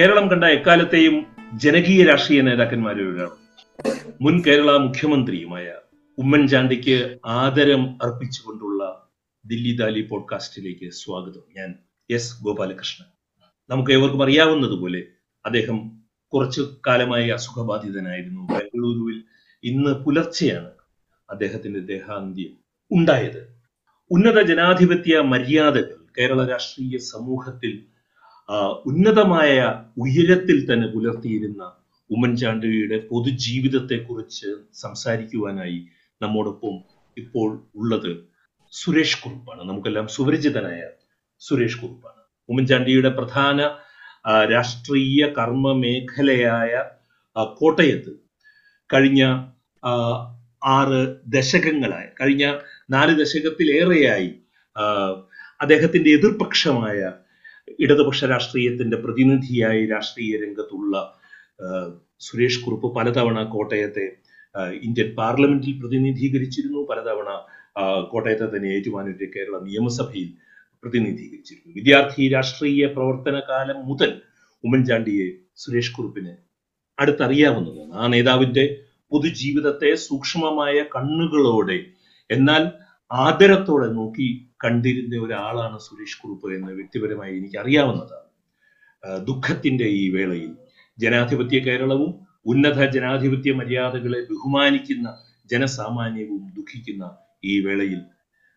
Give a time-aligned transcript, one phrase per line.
[0.00, 3.30] കേരളം കണ്ട എക്കാലത്തെയും ജനകീയ രാഷ്ട്രീയ നേതാക്കന്മാരിൽ ഒരാൾ.
[4.20, 5.74] മുൻ കേരള മുഖ്യമന്ത്രിയുമായ
[6.18, 9.08] ഉമ്മൻചാണ്ടിക്ക് ആദരം അർപ്പിച്ചുകൊണ്ടുള്ള
[9.46, 11.40] ദില്ലി ദാലി പോഡ്കാസ്റ്റിലേക്ക് സ്വാഗതം.
[11.56, 11.74] ഞാൻ
[12.10, 13.06] എസ് ഗോപാലകൃഷ്ണൻ.
[13.70, 15.06] നമുക്ക് ഏവർക്കും അറിയാവുന്നതുപോലെ
[15.46, 18.40] അദ്ദേഹം കുറച്ചു കാലമായി അസുഖബാധിതനായിരുന്നു.
[18.40, 19.24] ബംഗളൂരുവിൽ
[19.64, 20.70] ഇന്ന് പുലർച്ചെയാണ്
[21.30, 22.56] അദ്ദേഹത്തിന്റെ ദേഹാന്ത്യം
[22.90, 23.56] ഉണ്ടായത്.
[24.10, 27.89] ഉന്നത ജനാധിപത്യ മര്യാദകൾ കേരള രാഷ്ട്രീയ സമൂഹത്തിൽ
[28.86, 29.56] ഉന്നതമായ
[29.98, 31.62] ഉയരത്തിൽ തന്നെ പുലർത്തിയിരുന്ന
[32.10, 35.86] ഉമ്മൻചാണ്ടിയുടെ പൊതുജീവിതത്തെക്കുറിച്ച് സംസാരിക്കുവാനായി
[36.22, 36.74] നമ്മോടൊപ്പം
[37.16, 38.10] ഇപ്പോൾ ഉള്ളത്
[38.72, 39.60] സുരേഷ് കുറുപ്പാണ്.
[39.68, 40.80] നമുക്കെല്ലാം സുപരിചിതനായ
[41.40, 42.20] സുരേഷ് കുറുപ്പാണ്.
[42.48, 43.60] ഉമ്മൻചാണ്ടിയുടെ പ്രധാന
[44.52, 46.72] രാഷ്ട്രീയ കർമ്മ മേഖലയായ
[47.60, 48.12] കോട്ടയത്ത്
[48.90, 49.22] കഴിഞ്ഞ
[50.64, 52.44] ആറ് ദശകങ്ങളായി കഴിഞ്ഞ
[52.90, 54.30] നാല് ദശകത്തിലേറെയായി
[55.60, 57.12] അദ്ദേഹത്തിന്റെ എതിർപക്ഷമായ
[57.84, 60.94] ഇടതുപക്ഷ രാഷ്ട്രീയത്തിന്റെ പ്രതിനിധിയായി രാഷ്ട്രീയ രംഗത്തുള്ള
[62.26, 64.06] സുരേഷ് കുറുപ്പ് പലതവണ കോട്ടയത്തെ
[64.86, 66.80] ഇന്ത്യൻ പാർലമെന്റിൽ പ്രതിനിധീകരിച്ചിരുന്നു.
[66.90, 67.28] പലതവണ
[68.12, 70.28] കോട്ടയത്തെ തന്നെ ഏറ്റുമാനൂരിലെ കേരള നിയമസഭയിൽ
[70.82, 71.70] പ്രതിനിധീകരിച്ചിരുന്നു.
[71.78, 74.10] വിദ്യാർത്ഥി രാഷ്ട്രീയ പ്രവർത്തന കാലം മുതൽ
[74.64, 75.26] ഉമ്മൻചാണ്ടിയെ
[75.62, 76.32] സുരേഷ് കുറുപ്പിന്
[76.98, 77.92] അടുത്തറിയാവുന്നതാണ്.
[78.00, 78.64] ആ നേതാവിന്റെ
[79.12, 81.78] പൊതുജീവിതത്തെ സൂക്ഷ്മമായ കണ്ണുകളോടെ
[82.30, 82.62] എന്നാൽ
[83.10, 84.26] ആദരത്തോടെ നോക്കി
[84.62, 88.28] കണ്ടിരുന്ന ഒരാളാണ് സുരേഷ് കുറുപ്പ് എന്ന് വ്യക്തിപരമായി എനിക്ക് അറിയാവുന്നതാണ്
[89.26, 90.50] ദുഃഖത്തിന്റെ ഈ വേളയിൽ
[90.98, 92.10] ജനാധിപത്യ കേരളവും
[92.46, 95.08] ഉന്നത ജനാധിപത്യ മര്യാദകളെ ബഹുമാനിക്കുന്ന
[95.50, 97.04] ജനസാമാന്യവും ദുഃഖിക്കുന്ന
[97.44, 98.00] ഈ വേളയിൽ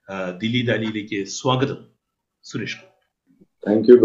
[0.07, 0.15] ആ,
[0.73, 1.79] അലിയിലേക്ക് സ്വാഗതം
[2.45, 2.91] സുരേഷ് കുറുപ്പ്.
[3.63, 3.95] താങ്ക് യു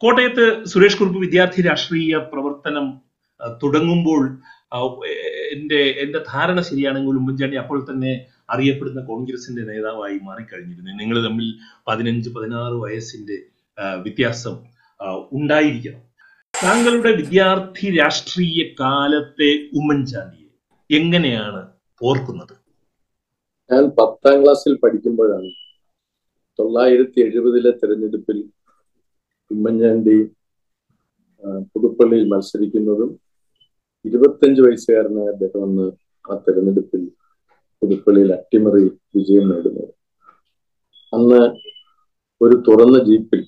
[0.00, 2.86] കോട്ടയത്ത് സുരേഷ് കുറുപ്പ് വിദ്യാർത്ഥി രാഷ്ട്രീയ പ്രവർത്തനം
[3.60, 4.22] തുടങ്ങുമ്പോൾ
[5.54, 8.12] എന്റെ എന്റെ ധാരണ ശരിയാണെങ്കിൽ ഉമ്മൻചാണ്ടി അപ്പോൾ തന്നെ
[8.52, 10.92] അറിയപ്പെടുന്ന കോൺഗ്രസിന്റെ നേതാവായി മാറിക്കഴിഞ്ഞിരുന്നു.
[11.00, 11.46] നിങ്ങൾ തമ്മിൽ
[11.88, 13.36] പതിനഞ്ച് പതിനാറ് വയസ്സിന്റെ
[14.04, 14.56] വ്യത്യാസം
[15.36, 16.02] ഉണ്ടായിരിക്കണം.
[16.54, 20.50] താങ്കളുടെ വിദ്യാർത്ഥി രാഷ്ട്രീയ കാലത്തെ ഉമ്മൻചാണ്ടിയെ
[20.90, 21.62] എങ്ങനെയാണ്
[22.00, 22.54] ഓർക്കുന്നത്?
[23.70, 25.50] ഞാൻ പത്താം ക്ലാസ്സിൽ പഠിക്കുമ്പോഴാണ്
[26.58, 28.38] തൊള്ളായിരത്തി എഴുപതിലെ തെരഞ്ഞെടുപ്പിൽ
[29.50, 30.16] ഉമ്മൻചാണ്ടി
[31.72, 33.10] പുതുപ്പള്ളിയിൽ മത്സരിക്കുന്നതും
[34.04, 35.86] ഇരുപത്തഞ്ച് വയസ്സുകാരനായ അദ്ദേഹം അന്ന്
[36.24, 37.02] ആ തെരഞ്ഞെടുപ്പിൽ
[37.86, 38.82] പുതുപ്പള്ളിയിൽ അട്ടിമറി
[39.16, 39.92] വിജയം നേടുന്നത്.
[41.12, 41.40] അന്ന്
[42.40, 43.42] ഒരു തുറന്ന ജീപ്പിൽ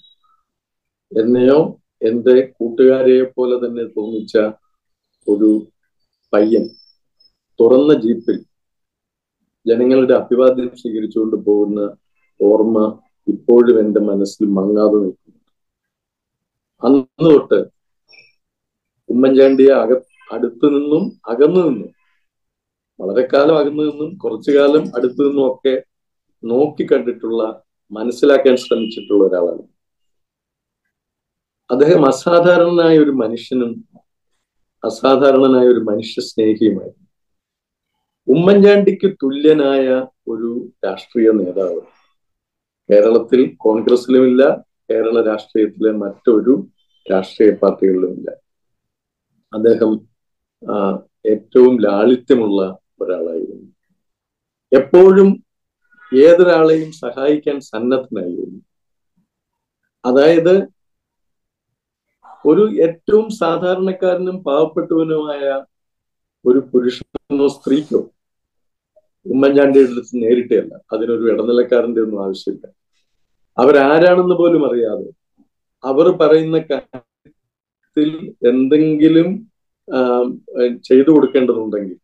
[1.13, 1.59] എന്നെയോ
[2.03, 4.35] എന്റെ കൂട്ടുകാരെയെ പോലെ തന്നെ തോന്നിച്ച
[5.27, 5.49] ഒരു
[6.33, 6.65] പയ്യൻ
[7.61, 8.39] തുറന്ന ജീപ്പിൽ
[9.67, 11.81] ജനങ്ങളുടെ അഭിവാദ്യം സ്വീകരിച്ചുകൊണ്ട് പോകുന്ന
[12.41, 12.79] ഓർമ്മ
[13.27, 15.41] ഇപ്പോഴും എന്റെ മനസ്സിൽ മങ്ങാതെ നിൽക്കുന്നു.
[16.83, 17.59] അന്ന് തൊട്ട്
[19.09, 19.93] ഉമ്മൻചാണ്ടിയെ അക
[20.33, 21.91] അടുത്തു നിന്നും അകന്നു നിന്നും
[23.01, 25.83] വളരെ കാലം അകന്നു നിന്നും കുറച്ചു കാലം അടുത്തു നിന്നും ഒക്കെ
[26.45, 29.63] നോക്കി കണ്ടിട്ടുള്ള മനസ്സിലാക്കാൻ ശ്രമിച്ചിട്ടുള്ള ഒരാളാണ്.
[31.71, 33.89] അദ്ദേഹം അസാധാരണനായ ഒരു മനുഷ്യനും
[34.85, 37.07] അസാധാരണനായ ഒരു മനുഷ്യ സ്നേഹിയുമായിരുന്നു
[38.29, 41.81] ഉമ്മൻചാണ്ടിക്ക് തുല്യനായ ഒരു രാഷ്ട്രീയ നേതാവ്.
[42.91, 46.67] കേരളത്തിൽ കോൺഗ്രസിലുമില്ല കേരള രാഷ്ട്രീയത്തിലെ മറ്റൊരു
[47.13, 48.31] രാഷ്ട്രീയ പാർട്ടികളിലുമില്ല.
[49.53, 50.01] അദ്ദേഹം
[51.27, 53.69] ഏറ്റവും ലാളിത്യമുള്ള ഒരാളായിരുന്നു.
[54.73, 55.29] എപ്പോഴും
[56.13, 58.61] ഏതൊരാളെയും സഹായിക്കാൻ സന്നദ്ധനായിരുന്നു.
[60.05, 60.55] അതായത്
[62.51, 65.43] ഒരു ഏറ്റവും സാധാരണക്കാരനും പാവപ്പെട്ടവനുമായ
[66.45, 68.01] ഒരു പുരുഷനോ സ്ത്രീക്കോ
[69.27, 72.67] ഉമ്മൻചാണ്ടിയുടെ അടുത്ത് നേരിട്ടല്ല അതിനൊരു ഇടനിലക്കാരന്റെ ഒന്നും ആവശ്യമില്ല.
[73.57, 75.09] അവരാരാണെന്ന് പോലും അറിയാതെ
[75.85, 78.11] അവർ പറയുന്ന കാര്യത്തിൽ
[78.51, 79.29] എന്തെങ്കിലും
[80.89, 81.97] ചെയ്തു കൊടുക്കേണ്ടതുണ്ടെങ്കിൽ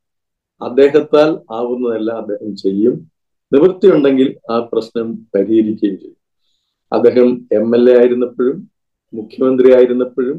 [0.61, 2.95] അദ്ദേഹത്താൽ ആവുന്നതെല്ലാം അദ്ദേഹം ചെയ്യും.
[3.53, 6.17] നിവൃത്തിയുണ്ടെങ്കിൽ ആ പ്രശ്നം പരിഹരിക്കുകയും ചെയ്യും.
[6.93, 8.57] അദ്ദേഹം എം എൽ എ ആയിരുന്നപ്പോഴും
[9.13, 10.39] മുഖ്യമന്ത്രി ആയിരുന്നപ്പോഴും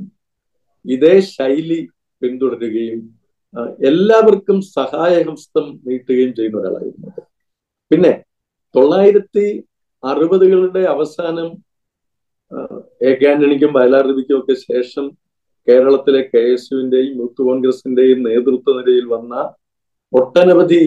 [0.85, 1.79] ഇതേ ശൈലി
[2.21, 3.01] പിന്തുടരുകയും
[3.81, 7.11] എല്ലാവർക്കും സഹായഹസ്തം നീട്ടുകയും ചെയ്യുന്ന ഒരാളായിരുന്നു
[7.91, 8.13] പിന്നെ
[8.75, 9.45] തൊള്ളായിരത്തി
[10.03, 11.49] അറുപതുകളുടെ അവസാനം
[13.01, 14.07] എ കെ ആന്റണിക്കും വയലാർ
[14.39, 15.05] ഒക്കെ ശേഷം
[15.67, 19.35] കേരളത്തിലെ കെ എസ് യുവിന്റെയും യൂത്ത് കോൺഗ്രസിന്റെയും നേതൃത്വ നിരയിൽ വന്ന
[20.19, 20.79] ഒട്ടനവധി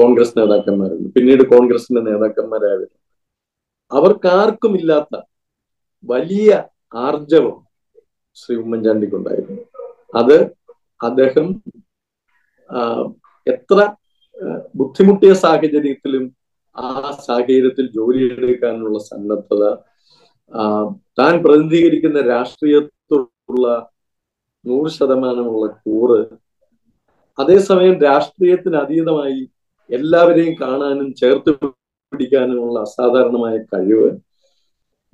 [0.00, 1.08] കോൺഗ്രസ് നേതാക്കന്മാരുണ്ട്.
[1.14, 2.94] പിന്നീട് കോൺഗ്രസിന്റെ നേതാക്കന്മാരായിരുന്നു.
[3.90, 5.14] അവർക്കാർക്കും ഇല്ലാത്ത
[6.08, 6.50] വലിയ
[7.06, 7.56] ആർജവം
[8.36, 9.62] ശ്രീ ഉമ്മൻചാണ്ടിക്ക് ഉണ്ടായിരുന്നു
[10.14, 10.36] അത്
[11.00, 11.46] അദ്ദേഹം
[13.46, 13.78] എത്ര
[14.74, 16.24] ബുദ്ധിമുട്ടിയ സാഹചര്യത്തിലും
[16.76, 16.88] ആ
[17.26, 19.64] സാഹചര്യത്തിൽ ജോലിയെടുക്കാനുള്ള സന്നദ്ധത
[21.18, 23.68] താൻ പ്രതിനിധീകരിക്കുന്ന രാഷ്ട്രീയത്തോടുള്ള
[24.64, 26.18] നൂറ് ശതമാനമുള്ള കൂറ്
[27.38, 29.40] അതേസമയം രാഷ്ട്രീയത്തിന് അതീതമായി
[29.90, 31.50] എല്ലാവരെയും കാണാനും ചേർത്ത്
[32.12, 34.08] പിടിക്കാനുമുള്ള അസാധാരണമായ കഴിവ്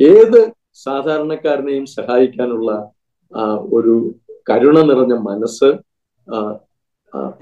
[0.00, 0.40] ഏത്
[0.86, 2.70] സാധാരണക്കാരനെയും സഹായിക്കാനുള്ള
[3.76, 3.94] ഒരു
[4.50, 5.69] കരുണ നിറഞ്ഞ മനസ്സ്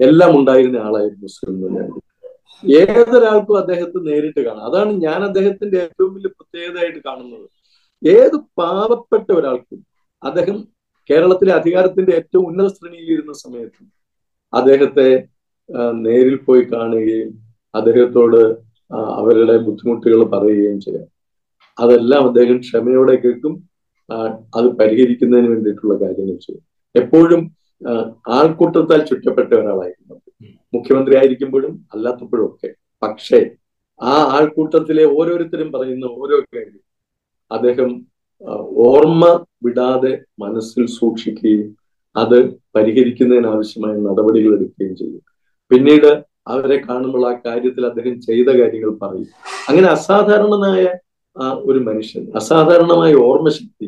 [0.07, 1.99] എല്ലാം ഉണ്ടായിരുന്ന ആളായിരുന്നു സുരേന്ദ്രൻ
[2.63, 4.65] ഏതൊരാൾക്കും അദ്ദേഹത്തെ നേരിട്ട് കാണാം.
[4.69, 7.45] അതാണ് ഞാൻ അദ്ദേഹത്തിന്റെ ഏറ്റവും വലിയ പ്രത്യേകതയായിട്ട് കാണുന്നത്.
[8.03, 9.79] ഏത് പാവപ്പെട്ട ഒരാൾക്കും
[10.23, 10.57] അദ്ദേഹം
[11.09, 13.87] കേരളത്തിലെ അധികാരത്തിന്റെ ഏറ്റവും ഉന്നത ശ്രേണിയിലിരുന്ന സമയത്തും
[14.53, 15.07] അദ്ദേഹത്തെ
[16.05, 17.29] നേരിൽ പോയി കാണുകയും
[17.73, 18.41] അദ്ദേഹത്തോട്
[19.19, 21.07] അവരുടെ ബുദ്ധിമുട്ടുകൾ പറയുകയും ചെയ്യാം.
[21.77, 23.53] അതെല്ലാം അദ്ദേഹം ക്ഷമയോടെ കേൾക്കും
[24.57, 26.63] അത് പരിഹരിക്കുന്നതിന് വേണ്ടിയിട്ടുള്ള കാര്യങ്ങൾ ചെയ്യും.
[26.95, 27.41] എപ്പോഴും
[28.37, 30.15] ആൾക്കൂട്ടത്താൽ ചുറ്റപ്പെട്ട ഒരാളായിരുന്നു
[30.73, 32.69] മുഖ്യമന്ത്രി ആയിരിക്കുമ്പോഴും അല്ലാത്തപ്പോഴും ഒക്കെ.
[33.01, 33.39] പക്ഷേ
[33.99, 36.81] ആ ആൾക്കൂട്ടത്തിലെ ഓരോരുത്തരും പറയുന്ന ഓരോ കാര്യം
[37.51, 37.89] അദ്ദേഹം
[38.89, 39.25] ഓർമ്മ
[39.65, 40.13] വിടാതെ
[40.43, 41.67] മനസ്സിൽ സൂക്ഷിക്കുകയും
[42.15, 42.37] അത്
[42.75, 45.21] പരിഹരിക്കുന്നതിനാവശ്യമായ നടപടികൾ എടുക്കുകയും ചെയ്യും.
[45.71, 46.11] പിന്നീട്
[46.53, 49.27] അവരെ കാണുമ്പോൾ ആ കാര്യത്തിൽ അദ്ദേഹം ചെയ്ത കാര്യങ്ങൾ പറയും.
[49.69, 50.83] അങ്ങനെ അസാധാരണനായ
[51.69, 53.87] ഒരു മനുഷ്യൻ അസാധാരണമായ ഓർമ്മശക്തി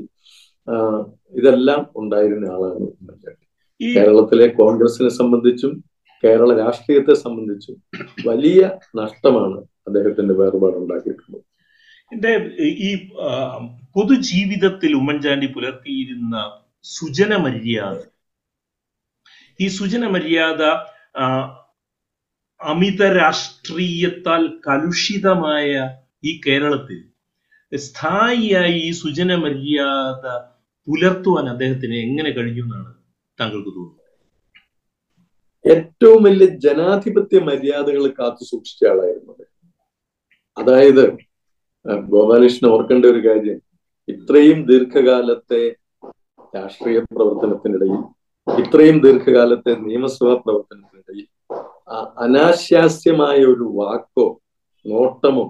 [1.39, 3.45] ഇതെല്ലാം ഉണ്ടായിരുന്ന ആളാണ് ഉമ്മൻചാണ്ടി.
[3.79, 5.73] കേരളത്തിലെ കോൺഗ്രസിനെ സംബന്ധിച്ചും
[6.23, 7.75] കേരള രാഷ്ട്രീയത്തെ സംബന്ധിച്ചും
[8.29, 8.61] വലിയ
[9.01, 11.43] നഷ്ടമാണ് അദ്ദേഹത്തിന്റെ വേർപാട് ഉണ്ടാക്കിയിട്ടുള്ളത്.
[12.11, 12.31] എന്റെ
[12.87, 12.89] ഈ
[13.95, 16.35] പൊതുജീവിതത്തിൽ ഉമ്മൻചാണ്ടി പുലർത്തിയിരുന്ന
[16.85, 17.99] സുജന മര്യാദ
[19.59, 20.61] ഈ സുജന മര്യാദ
[22.61, 25.71] അമിത രാഷ്ട്രീയത്താൽ കലുഷിതമായ
[26.23, 26.99] ഈ കേരളത്തിൽ
[27.71, 30.25] സ്ഥായിയായി ഈ സുജന മര്യാദ
[30.87, 32.91] പുലർത്തുവാൻ അദ്ദേഹത്തിന് എങ്ങനെ കഴിഞ്ഞു എന്നാണ്
[33.37, 33.99] താങ്കൾക്ക് തോന്നുന്നത്?
[35.65, 39.33] ഏറ്റവും വലിയ ജനാധിപത്യ മര്യാദകൾ കാത്തു സൂക്ഷിച്ച ആളായിരുന്നു
[40.57, 41.03] അതായത്
[42.09, 43.59] ഗോപാലകൃഷ്ണൻ ഓർക്കേണ്ട ഒരു കാര്യം
[44.07, 45.63] ഇത്രയും ദീർഘകാലത്തെ
[46.53, 47.99] രാഷ്ട്രീയ പ്രവർത്തനത്തിനിടയിൽ
[48.47, 51.27] ഇത്രയും ദീർഘകാലത്തെ നിയമസഭാ പ്രവർത്തനത്തിനിടയിൽ
[52.25, 54.25] അനാശാസ്യമായ ഒരു വാക്കോ
[54.85, 55.45] നോട്ടമോ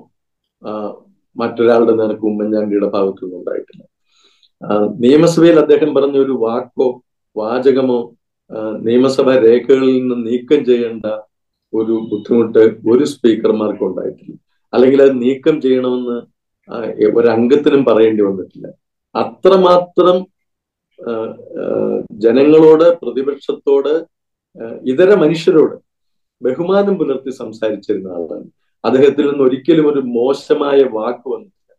[1.36, 3.84] മറ്റൊരാളുടെ നിനക്ക് ഉമ്മൻചാണ്ടിയുടെ ഭാഗത്തു നിന്നുണ്ടായിട്ടില്ല
[5.06, 6.88] നിയമസഭയിൽ അദ്ദേഹം പറഞ്ഞ ഒരു വാക്കോ
[7.36, 8.00] വാചകമോ
[8.88, 11.06] നിയമസഭാ രേഖകളിൽ നിന്ന് നീക്കം ചെയ്യേണ്ട
[11.74, 14.36] ഒരു ബുദ്ധിമുട്ട് ഒരു സ്പീക്കർമാർക്കും ഉണ്ടായിട്ടില്ല.
[14.74, 16.18] അല്ലെങ്കിൽ അത് നീക്കം ചെയ്യണമെന്ന്
[17.20, 18.68] ഒരംഗത്തിനും പറയേണ്ടി വന്നിട്ടില്ല.
[19.16, 20.18] അത്രമാത്രം
[22.24, 23.94] ജനങ്ങളോട് പ്രതിപക്ഷത്തോട്
[24.92, 25.76] ഇതര മനുഷ്യരോട്
[26.42, 28.48] ബഹുമാനം പുലർത്തി സംസാരിച്ചിരുന്ന ആളാണ്.
[28.84, 31.72] അദ്ദേഹത്തിൽ നിന്ന് ഒരിക്കലും ഒരു മോശമായ വാക്ക് വന്നിട്ടില്ല.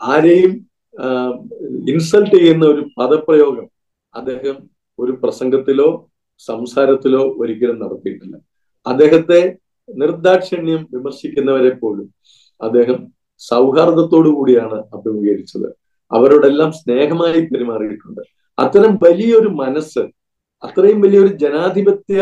[0.00, 0.52] ആരെയും
[1.92, 3.66] ഇൻസൾട്ട് ചെയ്യുന്ന ഒരു പദപ്രയോഗം
[4.14, 4.56] അദ്ദേഹം
[4.98, 5.88] ഒരു പ്രസംഗത്തിലോ
[6.40, 8.36] സംസാരത്തിലോ ഒരിക്കലും നടത്തിയിട്ടില്ല.
[8.86, 9.40] അദ്ദേഹത്തെ
[9.88, 12.06] നിർദാക്ഷിണ്യം വിമർശിക്കുന്നവരെ പോലും
[12.60, 12.98] അദ്ദേഹം
[13.50, 15.68] സൗഹാർദ്ദത്തോടു കൂടിയാണ് അഭിമുഖീകരിച്ചത്.
[16.10, 18.22] അവരോടെല്ലാം സ്നേഹമായി പെരുമാറിയിട്ടുണ്ട്.
[18.58, 20.02] അത്തരം വലിയൊരു മനസ്സ്
[20.62, 22.18] അത്രയും വലിയൊരു ജനാധിപത്യ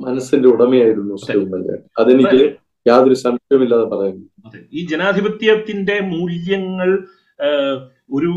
[0.00, 1.14] മനസ്സിന്റെ ഉടമയായിരുന്നു
[2.00, 2.40] അതെനിക്ക്
[2.86, 4.14] യാതൊരു സംശയമില്ലാതെ പറയാൻ
[4.46, 4.58] അതെ.
[4.72, 6.90] ഈ ജനാധിപത്യത്തിന്റെ മൂല്യങ്ങൾ
[8.12, 8.32] ഒരു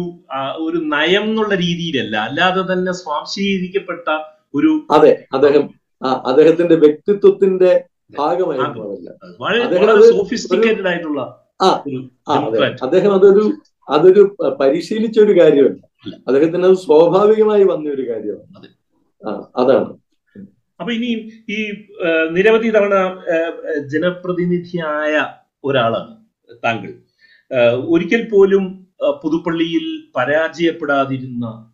[0.66, 4.08] ഒരു നയം എന്നുള്ള രീതിയിലല്ല അല്ലാതെ തന്നെ സ്വാംശീകരിക്കപ്പെട്ട
[4.54, 5.12] ഒരു അതെ.
[5.34, 5.64] അദ്ദേഹം
[6.26, 7.72] അദ്ദേഹത്തിന്റെ വ്യക്തിത്വത്തിന്റെ
[8.18, 8.84] ഭാഗമായിരുന്നു
[9.40, 9.62] വളരെ
[12.86, 13.44] അദ്ദേഹം അതൊരു
[13.88, 14.22] അതൊരു
[14.60, 15.80] പരിശീലിച്ച ഒരു കാര്യമല്ല.
[16.28, 18.58] അദ്ദേഹത്തിന് അത് സ്വാഭാവികമായി വന്ന ഒരു കാര്യമാണ്.
[18.58, 18.70] അതെ.
[19.56, 19.98] അതാണ്.
[20.80, 21.72] അപ്പൊ ഇനി ഈ
[22.30, 22.96] നിരവധി തവണ
[23.88, 25.26] ജനപ്രതിനിധിയായ
[25.64, 26.16] ഒരാളാണ്
[26.66, 26.94] താങ്കൾ.
[27.76, 28.88] ഒരിക്കൽ പോലും
[29.24, 29.86] പുതുപ്പള്ളിയിൽ
[30.16, 31.72] പരാജയപ്പെടാതിരുന്ന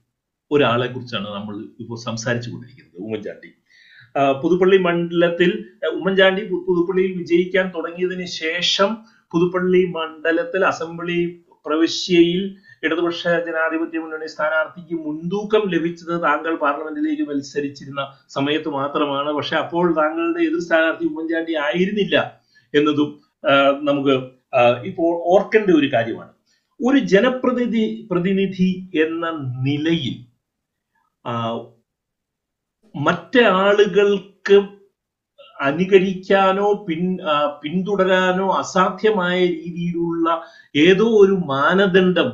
[0.51, 3.49] ഒരാളെ കുറിച്ചാണ് നമ്മൾ ഇപ്പോൾ സംസാരിച്ചു കൊണ്ടിരിക്കുന്നത് ഉമ്മൻചാണ്ടി.
[4.43, 5.51] പുതുപ്പള്ളി മണ്ഡലത്തിൽ
[5.91, 8.97] ഉമ്മൻചാണ്ടി പുതുപ്പള്ളിയിൽ വിജയിക്കാൻ തുടങ്ങിയതിന് ശേഷം
[9.31, 18.03] പുതുപ്പള്ളി മണ്ഡലത്തിൽ അസംബ്ലി പ്രവിശ്യയിൽ ഇടതുപക്ഷ ജനാധിപത്യ മുന്നണി സ്ഥാനാർത്ഥിക്ക് മുൻതൂക്കം ലഭിച്ചത് താങ്കൾ പാർലമെന്റിലേക്ക് മത്സരിച്ചിരുന്ന
[18.35, 19.29] സമയത്ത് മാത്രമാണ്.
[19.37, 22.17] പക്ഷെ അപ്പോൾ താങ്കളുടെ എതിർ സ്ഥാനാർത്ഥി ഉമ്മൻചാണ്ടി ആയിരുന്നില്ല
[22.73, 23.09] എന്നതും
[23.89, 24.15] നമുക്ക്
[24.89, 26.31] ഇപ്പോൾ ഓർക്കേണ്ട ഒരു കാര്യമാണ്.
[26.79, 28.71] ഒരു ജനപ്രതിനിധി പ്രതിനിധി
[29.05, 29.25] എന്ന
[29.65, 30.15] നിലയിൽ
[32.95, 34.57] മറ്റേ ആളുകൾക്ക്
[35.59, 37.01] അനുകരിക്കാനോ പിൻ
[37.61, 40.27] പിന്തുടരാനോ അസാധ്യമായ രീതിയിലുള്ള
[40.85, 42.29] ഏതോ ഒരു മാനദണ്ഡം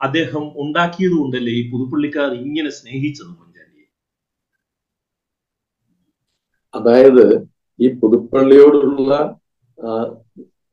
[0.00, 3.86] അദ്ദേഹം ഉണ്ടാക്കിയത് കൊണ്ടല്ലേ ഈ പുതുപ്പള്ളിക്കാർ ഇങ്ങനെ സ്നേഹിച്ചത് ഉമ്മൻചാണ്ടിയെ
[6.74, 7.24] അതായത്
[7.80, 9.10] ഈ പുതുപ്പള്ളിയോടുള്ള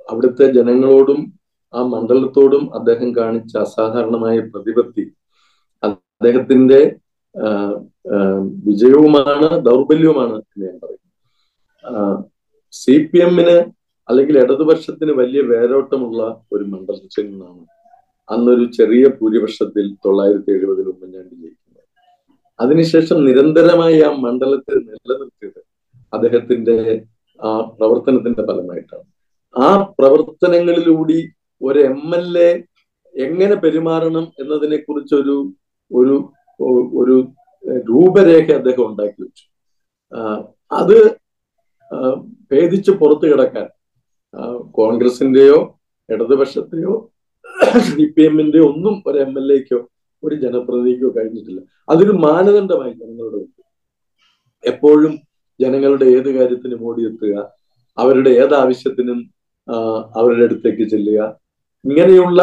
[0.07, 1.19] അവിടുത്തെ ജനങ്ങളോടും
[1.73, 5.05] ആ മണ്ഡലത്തോടും അദ്ദേഹം കാണിച്ച അസാധാരണമായ പ്രതിപത്തി
[5.83, 6.79] അദ്ദേഹത്തിന്റെ
[8.67, 11.01] വിജയവുമാണ് ദൗർബല്യവുമാണ് എന്ന് ഞാൻ പറയും.
[12.73, 13.57] സി പി എമ്മിന്
[14.09, 16.21] അല്ലെങ്കിൽ ഇടതുപക്ഷത്തിന് വലിയ വേരോട്ടമുള്ള
[16.53, 17.61] ഒരു മണ്ഡലത്തിൽ നിന്നാണ്
[18.29, 21.83] അന്നൊരു ചെറിയ ഭൂരിപക്ഷത്തിൽ തൊള്ളായിരത്തി എഴുപതിൽ ഉമ്മൻചാണ്ടി ജയിക്കുന്നത്
[22.59, 25.61] അതിനുശേഷം നിരന്തരമായി ആ മണ്ഡലത്തെ നിലനിർത്തിയത്
[26.13, 26.77] അദ്ദേഹത്തിന്റെ
[27.39, 29.07] ആ പ്രവർത്തനത്തിന്റെ ഫലമായിട്ടാണ്.
[29.55, 29.67] ആ
[29.99, 31.19] പ്രവർത്തനങ്ങളിലൂടി
[31.61, 32.51] ഒരു എം എൽ എ
[33.15, 35.35] എങ്ങനെ പെരുമാറണം എന്നതിനെ കുറിച്ചൊരു
[35.91, 36.15] ഒരു
[37.01, 37.15] ഒരു
[37.89, 39.45] രൂപരേഖ അദ്ദേഹം ഉണ്ടാക്കി വെച്ചു.
[40.71, 40.97] അത്
[42.51, 43.67] ഭേദിച്ച് പുറത്തു കിടക്കാൻ
[44.77, 45.59] കോൺഗ്രസിന്റെയോ
[46.09, 46.93] ഇടതുപക്ഷത്തെയോ
[47.87, 49.79] സി പി എമ്മിന്റെ ഒന്നും ഒരു എം എൽ എക്കോ
[50.23, 51.59] ഒരു ജനപ്രതിനിധിക്കോ കഴിഞ്ഞിട്ടില്ല.
[51.91, 53.63] അതൊരു മാനദണ്ഡമായി ജനങ്ങളുടെ മുമ്പിൽ.
[54.63, 55.13] എപ്പോഴും
[55.59, 57.35] ജനങ്ങളുടെ ഏത് കാര്യത്തിനും ഓടിയെത്തുക
[57.97, 59.19] അവരുടെ ഏത് ആവശ്യത്തിനും
[60.19, 61.19] അവരുടെ അടുത്തേക്ക് ചെല്ലുക.
[61.85, 62.41] ഇങ്ങനെയുള്ള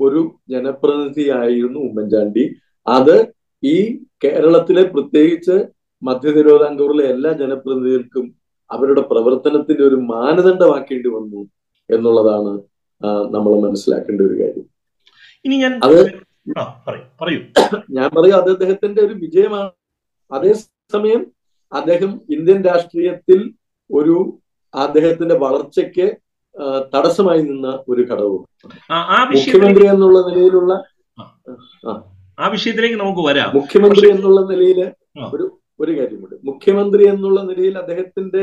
[0.00, 2.44] ഒരു ജനപ്രതിനിധിയായിരുന്നു ഉമ്മൻചാണ്ടി.
[2.86, 3.16] അത്
[3.62, 3.76] ഈ
[4.24, 5.56] കേരളത്തിലെ പ്രത്യേകിച്ച്
[6.02, 8.24] മധ്യ തിരുവിതാംകൂറിലെ എല്ലാ ജനപ്രതിനിധികൾക്കും
[8.70, 11.40] അവരുടെ പ്രവർത്തനത്തിന്റെ ഒരു മാനദണ്ഡമാക്കേണ്ടി വന്നു
[11.90, 12.52] എന്നുള്ളതാണ്
[13.32, 14.66] നമ്മൾ മനസ്സിലാക്കേണ്ട ഒരു കാര്യം.
[15.44, 15.96] ഇനി ഞാൻ അത്
[17.18, 17.40] പറയൂ
[17.96, 19.70] ഞാൻ പറയൂ അത് അദ്ദേഹത്തിന്റെ ഒരു വിജയമാണ്.
[20.30, 21.22] അതേസമയം
[21.72, 23.40] അദ്ദേഹം ഇന്ത്യൻ രാഷ്ട്രീയത്തിൽ
[23.90, 24.16] ഒരു
[24.74, 26.06] അദ്ദേഹത്തിന്റെ വളർച്ചയ്ക്ക്
[26.94, 28.42] തടസ്സമായി നിന്ന ഒരു ഘടകവും
[29.34, 30.72] മുഖ്യമന്ത്രി എന്നുള്ള നിലയിലുള്ള
[32.38, 32.44] ആ.
[32.52, 33.48] വിഷയത്തിലേക്ക് നമുക്ക് വരാം.
[33.58, 34.80] മുഖ്യമന്ത്രി എന്നുള്ള നിലയിൽ
[35.34, 35.44] ഒരു
[35.80, 36.36] ഒരു കാര്യമുണ്ട്.
[36.48, 38.42] മുഖ്യമന്ത്രി എന്നുള്ള നിലയിൽ അദ്ദേഹത്തിന്റെ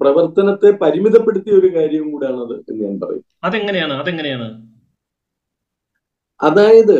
[0.00, 3.24] പ്രവർത്തനത്തെ പരിമിതപ്പെടുത്തിയ ഒരു കാര്യവും കൂടെയാണത് എന്ന് ഞാൻ പറയും.
[3.44, 3.92] അതെങ്ങനെയാണ്?
[3.92, 4.48] അതെങ്ങനെയാണ്?
[6.40, 6.98] അതായത്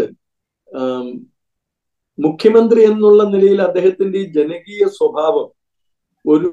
[2.19, 5.49] മുഖ്യമന്ത്രി എന്നുള്ള നിലയിൽ അദ്ദേഹത്തിന്റെ ഈ ജനകീയ സ്വഭാവം
[6.27, 6.51] ഒരു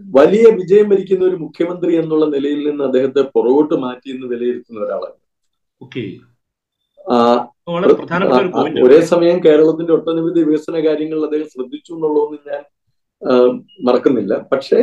[0.00, 5.18] വലിയ വിജയം വരിക്കുന്ന ഒരു മുഖ്യമന്ത്രി എന്നുള്ള നിലയിൽ നിന്ന് അദ്ദേഹത്തെ പുറകോട്ട് മാറ്റി എന്ന് വിലയിരുത്തുന്ന ഒരാളാണ്.
[8.86, 12.62] ഒരേ സമയം കേരളത്തിന്റെ ഒട്ടനവധി വികസന കാര്യങ്ങൾ അദ്ദേഹം ശ്രദ്ധിച്ചു എന്നുള്ളതെന്ന് ഞാൻ
[13.86, 14.32] മറക്കുന്നില്ല.
[14.52, 14.80] പക്ഷേ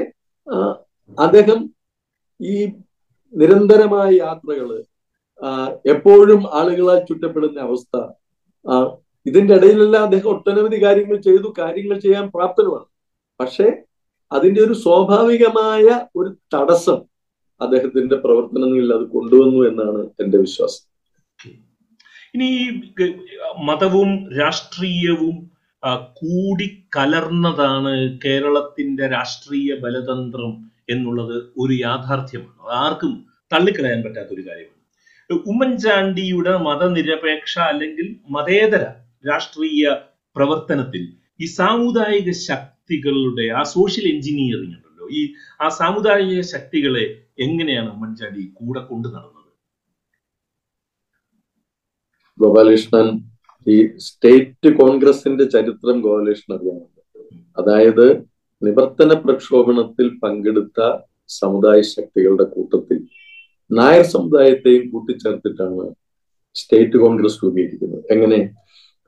[1.18, 1.60] അദ്ദേഹം
[2.40, 2.56] ഈ
[3.34, 4.70] നിരന്തരമായ യാത്രകൾ
[5.94, 7.98] എപ്പോഴും ആളുകളാൽ ചുറ്റപ്പെടുന്ന അവസ്ഥ
[9.26, 12.88] ഇതിന്റെ ഇടയിലെല്ലാം അദ്ദേഹം ഒട്ടനവധി കാര്യങ്ങൾ ചെയ്തു കാര്യങ്ങൾ ചെയ്യാൻ പ്രാപ്തനുമാണ്.
[13.40, 13.68] പക്ഷേ
[14.32, 17.00] അതിന്റെ ഒരു സ്വാഭാവികമായ ഒരു തടസ്സം
[17.62, 20.84] അദ്ദേഹത്തിന്റെ പ്രവർത്തനങ്ങളിൽ അത് കൊണ്ടുവന്നു എന്നാണ് എന്റെ വിശ്വാസം.
[22.36, 22.50] ഇനി
[23.70, 25.38] മതവും രാഷ്ട്രീയവും
[26.20, 27.94] കൂടിക്കലർന്നതാണ്
[28.26, 30.54] കേരളത്തിന്റെ രാഷ്ട്രീയ ബലതന്ത്രം
[30.90, 32.62] എന്നുള്ളത് ഒരു യാഥാർത്ഥ്യമാണ്.
[32.84, 33.14] ആർക്കും
[33.52, 34.76] തള്ളിക്കളയാൻ പറ്റാത്ത ഒരു കാര്യമാണ്.
[35.52, 38.84] ഉമ്മൻചാണ്ടിയുടെ മതനിരപേക്ഷ അല്ലെങ്കിൽ മതേതര
[39.26, 39.96] രാഷ്ട്രീയ
[40.36, 41.04] പ്രവർത്തനത്തിൽ
[41.42, 45.22] ഈ സാമുദായിക ശക്തികളുടെ ആ സോഷ്യൽ എഞ്ചിനീയറിംഗ് ഉണ്ടല്ലോ ഈ
[45.62, 47.06] ആ സാമുദായിക ശക്തികളെ
[47.40, 49.36] എങ്ങനെയാണ് ഉമ്മൻചാണ്ടി കൂടെ കൊണ്ടു നടന്നത്?
[52.38, 53.08] ഗോപാലകൃഷ്ണൻ
[53.70, 57.02] ഈ സ്റ്റേറ്റ് കോൺഗ്രസിന്റെ ചരിത്രം ഗോപാലകൃഷ്ണൻ അറിയാനുണ്ട്
[57.58, 58.06] അതായത്
[58.62, 60.80] നിവർത്തന പ്രക്ഷോഭണത്തിൽ പങ്കെടുത്ത
[61.30, 63.00] സമുദായ ശക്തികളുടെ കൂട്ടത്തിൽ
[63.70, 65.84] നായർ സമുദായത്തെയും കൂട്ടിച്ചേർത്തിട്ടാണ്
[66.56, 68.04] സ്റ്റേറ്റ് കോൺഗ്രസ് രൂപീകരിക്കുന്നത്.
[68.12, 68.40] എങ്ങനെ?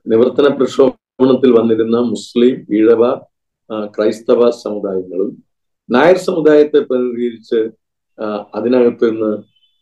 [0.05, 3.03] നിവർത്തന പ്രക്ഷോഭണത്തിൽ വന്നിരുന്ന മുസ്ലിം ഈഴവ
[3.95, 5.31] ക്രൈസ്തവ സമുദായങ്ങളും
[5.89, 7.59] നായർ സമുദായത്തെ പ്രതിനിധീകരിച്ച്
[8.53, 9.31] അതിനകത്ത് നിന്ന്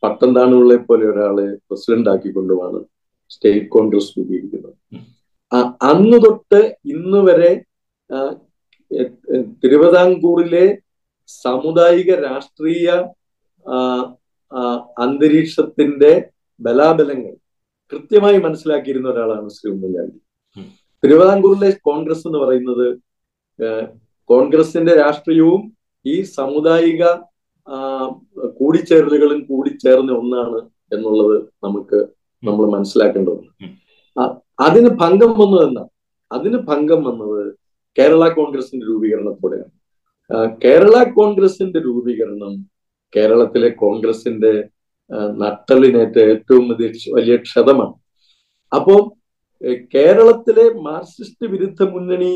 [0.04, 2.80] പട്ടംതാണുകളെ പോലെ ഒരാളെ പ്രസിഡന്റ് ആക്കിക്കൊണ്ടുമാണ്
[3.32, 4.76] സ്റ്റേറ്റ് കോൺഗ്രസ് രൂപീകരിക്കുന്നത്
[5.88, 6.60] അന്ന് തൊട്ട്
[6.94, 7.52] ഇന്ന് വരെ
[9.62, 10.66] തിരുവിതാംകൂറിലെ
[11.44, 12.88] സാമുദായിക രാഷ്ട്രീയ
[14.98, 16.12] അന്തരീക്ഷത്തിന്റെ
[16.60, 17.34] ബലാബലങ്ങൾ
[17.92, 20.18] കൃത്യമായി മനസ്സിലാക്കിയിരുന്ന ഒരാളാണ് ശ്രീ ഉമ്മൻചാണ്ടി.
[21.04, 22.88] തിരുവിതാംകൂറിലെ കോൺഗ്രസ് എന്ന് പറയുന്നത്
[24.30, 25.62] കോൺഗ്രസിന്റെ രാഷ്ട്രീയവും
[26.06, 27.04] ഈ സാമുദായിക
[28.60, 30.60] കൂടിച്ചേരലുകളും കൂടിച്ചേർന്ന ഒന്നാണ്
[30.92, 32.00] എന്നുള്ളത് നമുക്ക്
[32.44, 33.48] നമ്മൾ മനസ്സിലാക്കേണ്ടതുണ്ട്
[34.66, 35.84] അതിന് ഭംഗം വന്നത് എന്താ?
[36.32, 37.42] അതിന് ഭംഗം വന്നത്
[37.98, 39.72] കേരള കോൺഗ്രസിന്റെ രൂപീകരണത്തോടെയാണ്.
[40.64, 42.54] കേരള കോൺഗ്രസിന്റെ രൂപീകരണം
[43.14, 44.52] കേരളത്തിലെ കോൺഗ്രസിന്റെ
[45.44, 47.96] നട്ടലിനേറ്റ ഏറ്റവും വലിയ വലിയ ക്ഷതമാണ്.
[48.72, 48.96] അപ്പോ
[49.96, 52.34] കേരളത്തിലെ മാർക്സിസ്റ്റ് വിരുദ്ധ മുന്നണി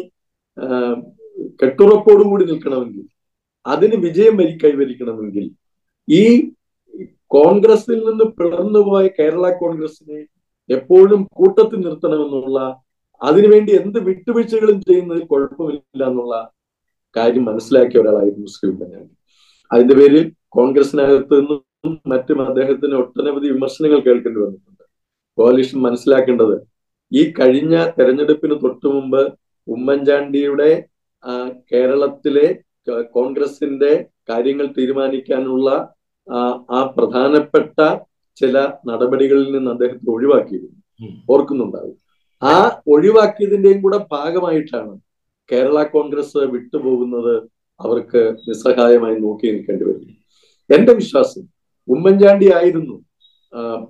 [1.62, 3.06] കെട്ടുറപ്പോടുകൂടി നിൽക്കണമെങ്കിൽ
[3.66, 5.46] അതിന് വിജയം വരി കൈവരിക്കണമെങ്കിൽ
[6.08, 6.24] ഈ
[7.34, 10.20] കോൺഗ്രസിൽ നിന്ന് പിളർന്നുപോയ കേരള കോൺഗ്രസിനെ
[10.70, 12.60] എപ്പോഴും കൂട്ടത്തിൽ നിർത്തണമെന്നുള്ള
[13.22, 16.36] അതിനുവേണ്ടി എന്ത് വിട്ടുവീഴ്ചകളും ചെയ്യുന്നതിൽ കുഴപ്പമില്ല എന്നുള്ള
[17.16, 19.14] കാര്യം മനസ്സിലാക്കിയ ഒരാളായിരുന്നു ശ്രീ ഉമ്മൻചാണ്ടി
[19.72, 24.84] അതിന്റെ പേരിൽ കോൺഗ്രസിനകത്ത് നിന്നും മറ്റും അദ്ദേഹത്തിന് ഒട്ടനവധി വിമർശനങ്ങൾ കേൾക്കേണ്ടി വന്നിട്ടുണ്ട്.
[25.38, 26.56] കോalition മനസ്സിലാക്കേണ്ടത്
[27.12, 29.22] ഈ കഴിഞ്ഞ തെരഞ്ഞെടുപ്പിന് തൊട്ടു മുമ്പ്
[29.68, 30.70] ഉമ്മൻചാണ്ടിയുടെ
[31.72, 32.48] കേരളത്തിലെ
[33.14, 33.92] കോൺഗ്രസിന്റെ
[34.30, 35.70] കാര്യങ്ങൾ തീരുമാനിക്കാനുള്ള
[36.28, 37.78] ആ പ്രധാനപ്പെട്ട
[38.38, 40.80] ചില നടപടികളിൽ നിന്ന് അദ്ദേഹത്തെ ഒഴിവാക്കിയിരുന്നു.
[41.30, 41.96] ഓർക്കുന്നുണ്ടാവും.
[42.42, 44.94] ആ ഒഴിവാക്കിയതിന്റെയും കൂടെ ഭാഗമായിട്ടാണ്
[45.50, 47.36] കേരള കോൺഗ്രസ് വിട്ടുപോകുന്നത്
[47.80, 50.14] അവർക്ക് നിസ്സഹായമായി നോക്കി നിൽക്കേണ്ടി വരുന്നു
[50.70, 51.44] എന്റെ വിശ്വാസം
[51.88, 52.96] ഉമ്മൻചാണ്ടി ആയിരുന്നു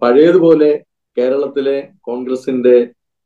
[0.01, 0.71] പഴയതുപോലെ
[1.17, 2.75] കേരളത്തിലെ കോൺഗ്രസിന്റെ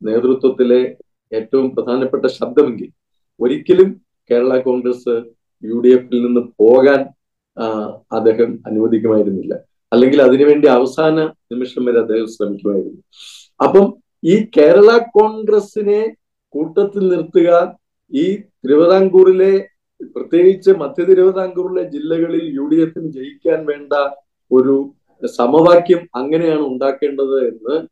[0.01, 0.95] നേതൃത്വത്തിലെ
[1.31, 2.89] ഏറ്റവും പ്രധാനപ്പെട്ട ശബ്ദമെങ്കിൽ
[3.39, 3.89] ഒരിക്കലും
[4.29, 5.13] കേരള കോൺഗ്രസ്
[5.63, 6.99] യു ഡി എഫിൽ നിന്ന് പോകാൻ
[8.11, 9.53] അദ്ദേഹം അനുവദിക്കുമായിരുന്നില്ല.
[9.93, 13.01] അല്ലെങ്കിൽ അതിനുവേണ്ടി അവസാന നിമിഷം വരെ അദ്ദേഹം ശ്രമിക്കുമായിരുന്നു.
[13.63, 13.85] അപ്പം
[14.23, 16.15] ഈ കേരള കോൺഗ്രസിനെ
[16.53, 17.77] കൂട്ടത്തിൽ നിർത്തുക
[18.13, 19.67] ഈ തിരുവിതാംകൂറിലെ
[20.15, 23.93] പ്രത്യേകിച്ച് മധ്യ തിരുവിതാംകൂറിലെ ജില്ലകളിൽ യു ഡി എഫിന് ജയിക്കാൻ വേണ്ട
[24.51, 24.93] ഒരു
[25.25, 27.87] സമവാക്യം അങ്ങനെയാണ് ഉണ്ടാക്കേണ്ടത് എന്ന്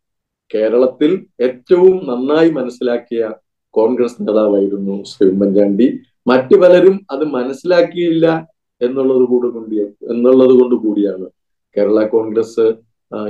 [0.54, 3.32] കേരളത്തിൽ ഏറ്റവും നന്നായി മനസ്സിലാക്കിയ
[3.70, 6.00] കോൺഗ്രസ് നേതാവായിരുന്നു ശ്രീ ഉമ്മൻചാണ്ടി.
[6.28, 8.48] മറ്റു പലരും അത് മനസ്സിലാക്കിയില്ല.
[8.82, 9.76] എന്നുള്ളത് കൂടെ കൊണ്ട്
[10.12, 11.28] എന്നുള്ളത് കൊണ്ട് കൂടിയാണ്
[11.76, 12.66] കേരള കോൺഗ്രസ്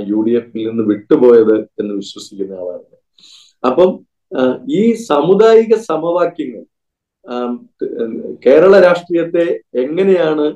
[0.08, 2.84] യു ഡി എഫിൽ നിന്ന് വിട്ടുപോയത് എന്ന് വിശ്വസിക്കുന്ന ആളാണ്.
[3.64, 3.90] അപ്പം
[4.70, 6.64] ഈ സാമുദായിക സമവാക്യങ്ങൾ
[8.44, 10.46] കേരള രാഷ്ട്രീയത്തെ എങ്ങനെയാണ്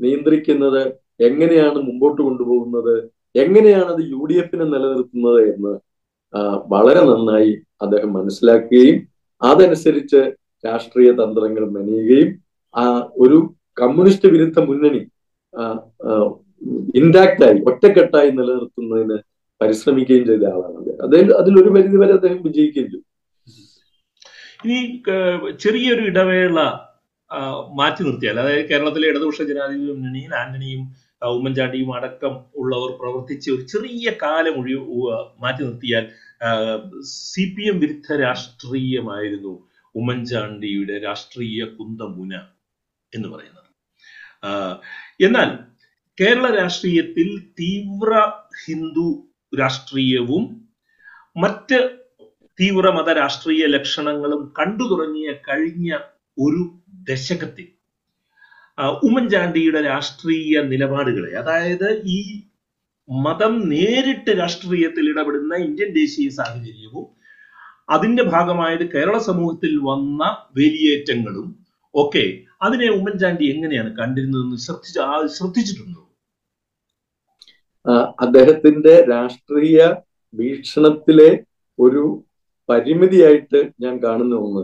[0.00, 0.82] നിയന്ത്രിക്കുന്നത്
[1.20, 2.94] എങ്ങനെയാണ് മുമ്പോട്ട് കൊണ്ടുപോകുന്നത്
[3.34, 5.72] എങ്ങനെയാണ് അത് യു ഡി എഫിനെ നിലനിർത്തുന്നത് എന്ന്
[6.66, 8.98] വളരെ നന്നായി അദ്ദേഹം മനസ്സിലാക്കുകയും
[9.42, 10.20] അതനുസരിച്ച്
[10.64, 12.30] രാഷ്ട്രീയ തന്ത്രങ്ങൾ മെനയുകയും
[13.18, 13.38] ഒരു
[13.80, 15.02] കമ്മ്യൂണിസ്റ്റ് വിരുദ്ധ മുന്നണി
[17.00, 19.16] ഇൻടാക്റ്റായി ഒറ്റക്കെട്ടായി നിലനിർത്തുന്നതിന്
[19.60, 21.32] പരിശ്രമിക്കുകയും ചെയ്ത ആളാണ് അദ്ദേഹം.
[21.40, 23.02] അതിലൊരു പരിധി വരെ അദ്ദേഹം വിജയിക്കുകയും ചെയ്തു.
[24.64, 24.78] ഇനി
[25.64, 26.60] ചെറിയൊരു ഇടവേള
[27.80, 30.82] മാറ്റി നിർത്തിയാൽ അതായത് കേരളത്തിലെ ഇടതുപക്ഷ ജനാധിപത്യ മുന്നണിയിൽ ആന്റണിയും
[31.36, 34.74] ഉമ്മൻചാണ്ടിയും അടക്കം ഉള്ളവർ പ്രവർത്തിച്ച് ഒരു ചെറിയ കാലം ഒഴി
[35.44, 36.04] മാറ്റി നിർത്തിയാൽ
[37.12, 39.54] സി പി എം വിരുദ്ധ രാഷ്ട്രീയമായിരുന്നു
[39.94, 42.32] ഉമ്മൻചാണ്ടിയുടെ രാഷ്ട്രീയ കുന്തമുന
[43.12, 43.65] എന്ന് പറയുന്നത്.
[45.22, 45.50] എന്നാൽ
[46.18, 47.28] കേരള രാഷ്ട്രീയത്തിൽ
[47.60, 48.12] തീവ്ര
[48.66, 49.08] ഹിന്ദു
[49.52, 50.44] രാഷ്ട്രീയവും
[51.36, 51.78] മറ്റ്
[52.58, 55.98] തീവ്ര മത രാഷ്ട്രീയ ലക്ഷണങ്ങളും കണ്ടു തുടങ്ങിയ കഴിഞ്ഞ
[56.38, 56.62] ഒരു
[57.02, 57.66] ദശകത്തിൽ
[59.02, 62.20] ഉമ്മൻചാണ്ടിയുടെ രാഷ്ട്രീയ നിലപാടുകളെ അതായത് ഈ
[63.08, 67.06] മതം നേരിട്ട് രാഷ്ട്രീയത്തിൽ ഇടപെടുന്ന ഇന്ത്യൻ ദേശീയ സാഹചര്യവും
[67.90, 70.24] അതിന്റെ ഭാഗമായത് കേരള സമൂഹത്തിൽ വന്ന
[70.54, 71.48] വേലിയേറ്റങ്ങളും
[71.94, 74.98] ഒക്കെ അതിനെ ഉമ്മൻചാണ്ടി എങ്ങനെയാണ് കണ്ടിരുന്നതെന്ന് ശ്രദ്ധിച്ച
[75.36, 76.02] ശ്രദ്ധിച്ചിട്ടുണ്ടോ?
[78.20, 79.80] അദ്ദേഹത്തിന്റെ രാഷ്ട്രീയ
[80.34, 81.30] വീക്ഷണത്തിലെ
[81.78, 82.02] ഒരു
[82.68, 84.62] പരിമിതിയായിട്ട് ഞാൻ കാണുന്ന ഒന്ന്.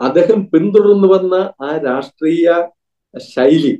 [0.00, 2.48] അദ്ദേഹം പിന്തുടർന്നു വന്ന ആ രാഷ്ട്രീയ
[3.18, 3.74] ശൈലി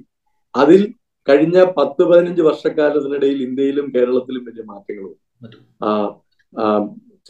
[0.57, 0.81] അതിൽ
[1.29, 5.07] കഴിഞ്ഞ പത്ത് പതിനഞ്ച് വർഷക്കാലത്തിനിടയിൽ ഇന്ത്യയിലും കേരളത്തിലും വലിയ മാറ്റങ്ങൾ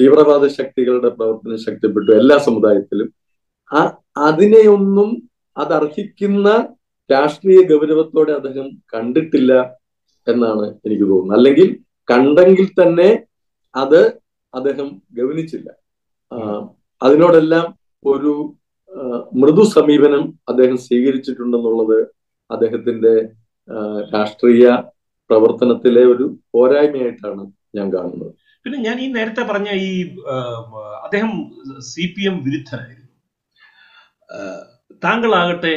[0.00, 2.10] തീവ്രവാദ ശക്തികളുടെ പ്രവർത്തനം ശക്തിപ്പെട്ടു.
[2.12, 3.08] എല്ലാ സമുദായത്തിലും.
[3.72, 3.80] ആ
[4.16, 5.08] അതിനെയൊന്നും
[5.62, 6.48] അതർഹിക്കുന്ന
[7.10, 9.52] രാഷ്ട്രീയ ഗൗരവത്തോടെ അദ്ദേഹം കണ്ടിട്ടില്ല
[10.26, 11.36] എന്നാണ് എനിക്ക് തോന്നുന്നത്.
[11.38, 11.68] അല്ലെങ്കിൽ
[12.08, 13.10] കണ്ടെങ്കിൽ തന്നെ
[13.74, 14.00] അത്
[14.54, 14.88] അദ്ദേഹം
[15.18, 15.68] ഗവനിച്ചില്ല
[17.00, 17.66] അതിനോടെല്ലാം
[18.12, 18.32] ഒരു
[19.40, 21.98] മൃദു സമീപനം അദ്ദേഹം സ്വീകരിച്ചിട്ടുണ്ടെന്നുള്ളത്
[22.50, 23.14] അദ്ദേഹത്തിന്റെ
[24.14, 24.66] രാഷ്ട്രീയ
[25.30, 27.42] പ്രവർത്തനത്തിലെ ഒരു പോരായ്മയായിട്ടാണ്
[27.76, 28.32] ഞാൻ കാണുന്നത്.
[28.64, 29.90] പിന്നെ ഞാൻ ഈ നേരത്തെ പറഞ്ഞ ഈ
[31.06, 31.32] അദ്ദേഹം
[31.90, 33.12] സി പി എം വിരുദ്ധനായിരുന്നു.
[35.02, 35.74] താങ്കളാകട്ടെ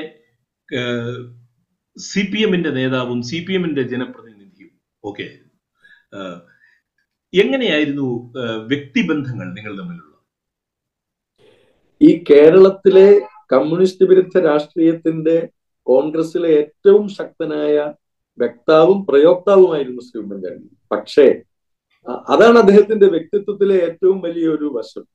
[1.98, 4.72] സി പി എമ്മിന്റെ നേതാവും സി പി എമ്മിന്റെ ജനപ്രതിനിധിയും
[5.04, 5.26] ഓക്കെ
[7.34, 8.08] എങ്ങനെയായിരുന്നു
[8.72, 10.16] വ്യക്തിബന്ധങ്ങൾ നിങ്ങൾ തമ്മിലുള്ള?
[12.02, 13.08] ഈ കേരളത്തിലെ
[13.54, 15.38] കമ്മ്യൂണിസ്റ്റ് വിരുദ്ധ രാഷ്ട്രീയത്തിന്റെ
[15.88, 17.76] കോൺഗ്രസിലെ ഏറ്റവും ശക്തനായ
[18.38, 20.70] വ്യക്താവും പ്രയോക്താവുമായിരുന്നു ശ്രീ ഉമ്മൻചാണ്ടി.
[20.92, 21.28] പക്ഷേ
[22.34, 25.06] അതാണ് അദ്ദേഹത്തിന്റെ വ്യക്തിത്വത്തിലെ ഏറ്റവും വലിയൊരു വശം.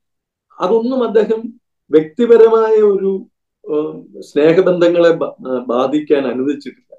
[0.57, 1.41] അതൊന്നും അദ്ദേഹം
[1.91, 3.11] വ്യക്തിപരമായ ഒരു
[4.19, 5.11] സ്നേഹബന്ധങ്ങളെ
[5.67, 6.93] ബാധിക്കാൻ അനുവദിച്ചിട്ടില്ല.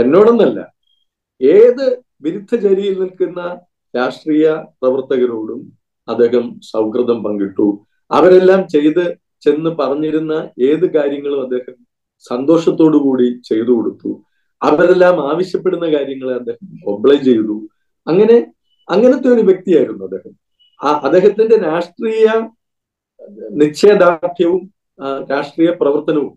[0.00, 0.74] എന്നോടൊന്നല്ല.
[1.42, 3.60] ഏത് വിരുദ്ധചരിയിൽ നിൽക്കുന്ന
[3.96, 5.72] രാഷ്ട്രീയ പ്രവർത്തകരോടും
[6.08, 7.86] അദ്ദേഹം സൗഹൃദം പങ്കിട്ടു.
[8.10, 11.74] അവരെല്ലാം ചെയ്ത് ചെന്ന് പറഞ്ഞിരുന്ന ഏത് കാര്യങ്ങളും അദ്ദേഹം
[12.28, 14.22] സന്തോഷത്തോടു കൂടി ചെയ്തു കൊടുത്തു.
[14.62, 17.68] അവരെല്ലാം ആവശ്യപ്പെടുന്ന കാര്യങ്ങളെ അദ്ദേഹം ഒബ്ലൈ ചെയ്തു.
[18.06, 18.52] അങ്ങനെ
[18.90, 20.34] അങ്ങനത്തെ ഒരു വ്യക്തിയായിരുന്നു അദ്ദേഹം.
[20.84, 22.26] ആ അദ്ദേഹത്തിന്റെ രാഷ്ട്രീയ
[23.60, 24.62] നിശ്ചയദാർഢ്യവും
[25.32, 26.34] രാഷ്ട്രീയ പ്രവർത്തനവും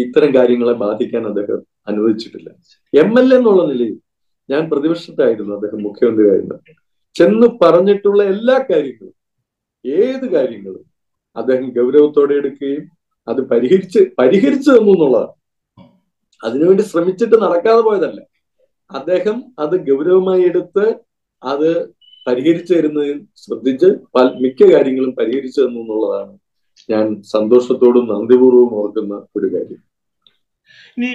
[0.00, 2.48] ഇത്തരം കാര്യങ്ങളെ ബാധിക്കാൻ അദ്ദേഹം അനുവദിച്ചിട്ടില്ല.
[2.92, 3.96] എം എൽ എ എന്നുള്ള നിലയിൽ
[4.48, 6.56] ഞാൻ പ്രതിപക്ഷത്തായിരുന്നു അദ്ദേഹം മുഖ്യമന്ത്രി ആയിരുന്നു
[7.16, 9.14] ചെന്ന് പറഞ്ഞിട്ടുള്ള എല്ലാ കാര്യങ്ങളും
[9.84, 10.84] ഏത് കാര്യങ്ങളും
[11.36, 12.84] അദ്ദേഹം ഗൗരവത്തോടെ എടുക്കുകയും
[13.28, 15.34] അത് പരിഹരിച്ച് പരിഹരിച്ചു തന്നു എന്നുള്ളതാണ്.
[16.42, 18.20] അതിനുവേണ്ടി ശ്രമിച്ചിട്ട് നടക്കാതെ പോയതല്ല.
[18.90, 20.84] അദ്ദേഹം അത് ഗൗരവമായി എടുത്ത്
[21.42, 21.70] അത്
[22.26, 23.88] പരിഹരിച്ചു തരുന്നതിൽ ശ്രദ്ധിച്ച്
[24.44, 26.34] മിക്ക കാര്യങ്ങളും പരിഹരിച്ചു തന്നു എന്നുള്ളതാണ്
[26.88, 29.80] ഞാൻ സന്തോഷത്തോടും നന്ദിപൂർവം ഓർക്കുന്ന ഒരു കാര്യം.
[30.98, 31.08] ഇനി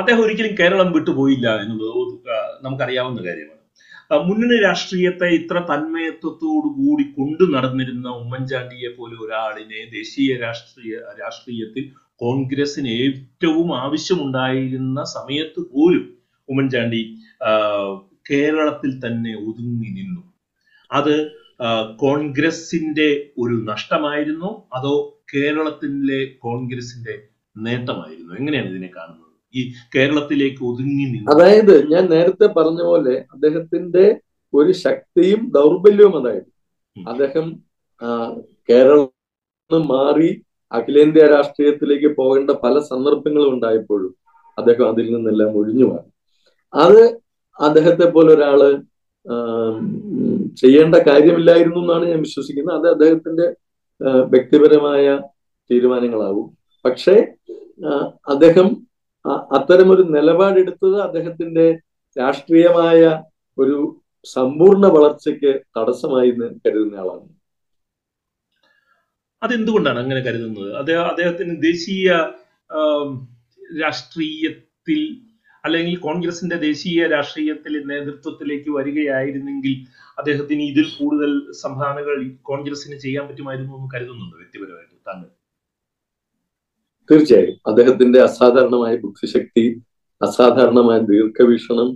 [0.00, 2.30] അദ്ദേഹം ഒരിക്കലും കേരളം വിട്ടുപോയില്ല എന്നുള്ളത്
[2.64, 3.58] നമുക്കറിയാവുന്ന കാര്യമാണ്.
[4.28, 11.84] മുന്നണി രാഷ്ട്രീയത്തെ ഇത്ര തന്മയത്വത്തോടു കൂടി കൊണ്ടു നടന്നിരുന്ന ഉമ്മൻചാണ്ടിയെ പോലെ ഒരാളിനെ ദേശീയ രാഷ്ട്രീയ രാഷ്ട്രീയത്തിൽ
[12.22, 16.04] കോൺഗ്രസിന് ഏറ്റവും ആവശ്യമുണ്ടായിരുന്ന സമയത്ത് പോലും
[16.48, 17.00] ഉമ്മൻചാണ്ടി
[18.30, 20.22] കേരളത്തിൽ തന്നെ ഒതുങ്ങി നിന്നു.
[20.92, 21.14] അത്
[22.02, 24.94] കോൺഗ്രസിന്റെ ഒരു നഷ്ടമായിരുന്നു അതോ
[25.32, 27.14] കേരളത്തിലെ കോൺഗ്രസിന്റെ
[27.56, 28.32] നേട്ടമായിരുന്നു?
[28.40, 29.28] എങ്ങനെയാണ് ഇതിനെ കാണുന്നത്?
[29.54, 29.62] ഈ
[29.94, 34.04] കേരളത്തിലേക്ക് ഒതുങ്ങി നിന്ന് അതായത് ഞാൻ നേരത്തെ പറഞ്ഞ പോലെ അദ്ദേഹത്തിന്റെ
[34.52, 36.50] ഒരു ശക്തിയും ദൗർബല്യവും അതായിരുന്നു
[36.96, 37.46] അദ്ദേഹം
[38.68, 40.30] കേരളം മാറി
[40.72, 44.12] അഖിലേന്ത്യാ രാഷ്ട്രീയത്തിലേക്ക് പോകേണ്ട പല സന്ദർഭങ്ങളും ഉണ്ടായപ്പോഴും
[44.58, 46.08] അദ്ദേഹം അതിൽ നിന്നെല്ലാം ഒഴിഞ്ഞു മാറി.
[46.72, 47.00] അത്
[47.58, 48.60] അദ്ദേഹത്തെ പോലെ ഒരാൾ
[50.60, 52.76] ചെയ്യേണ്ട കാര്യമില്ലായിരുന്നു എന്നാണ് ഞാൻ വിശ്വസിക്കുന്നത്.
[52.78, 53.46] അത് അദ്ദേഹത്തിന്റെ
[54.32, 55.04] വ്യക്തിപരമായ
[55.70, 56.46] തീരുമാനങ്ങളാവും.
[56.84, 57.16] പക്ഷേ
[58.34, 58.68] അദ്ദേഹം
[59.56, 61.66] അത്തരമൊരു നിലപാടെടുത്തത് അദ്ദേഹത്തിന്റെ
[62.16, 63.02] രാഷ്ട്രീയമായ
[63.58, 63.76] ഒരു
[64.34, 66.30] സമ്പൂർണ വളർച്ചയ്ക്ക് തടസ്സമായി
[66.64, 67.28] കരുതുന്ന ആളാണ്.
[69.42, 70.68] അതെന്തുകൊണ്ടാണ് അങ്ങനെ കരുതുന്നത്?
[70.80, 72.10] അദ്ദേഹം അദ്ദേഹത്തിന് ദേശീയ
[73.82, 75.00] രാഷ്ട്രീയത്തിൽ
[75.64, 79.74] അല്ലെങ്കിൽ കോൺഗ്രസിന്റെ ദേശീയ രാഷ്ട്രീയത്തിൽ നേതൃത്വത്തിലേക്ക് വരികയായിരുന്നെങ്കിൽ
[80.18, 85.28] അദ്ദേഹത്തിന് ഇതിൽ കൂടുതൽ സംഭാവനകൾ കോൺഗ്രസിന് ചെയ്യാൻ പറ്റുമായിരുന്നു എന്ന് കരുതുന്നുണ്ട് വ്യക്തിപരമായിട്ട് താങ്കൾ.
[87.10, 87.54] തീർച്ചയായും.
[87.70, 89.64] അദ്ദേഹത്തിന്റെ അസാധാരണമായ ബുദ്ധിശക്തി
[90.20, 91.88] അസാധാരണമായ ദീർഘവീക്ഷണം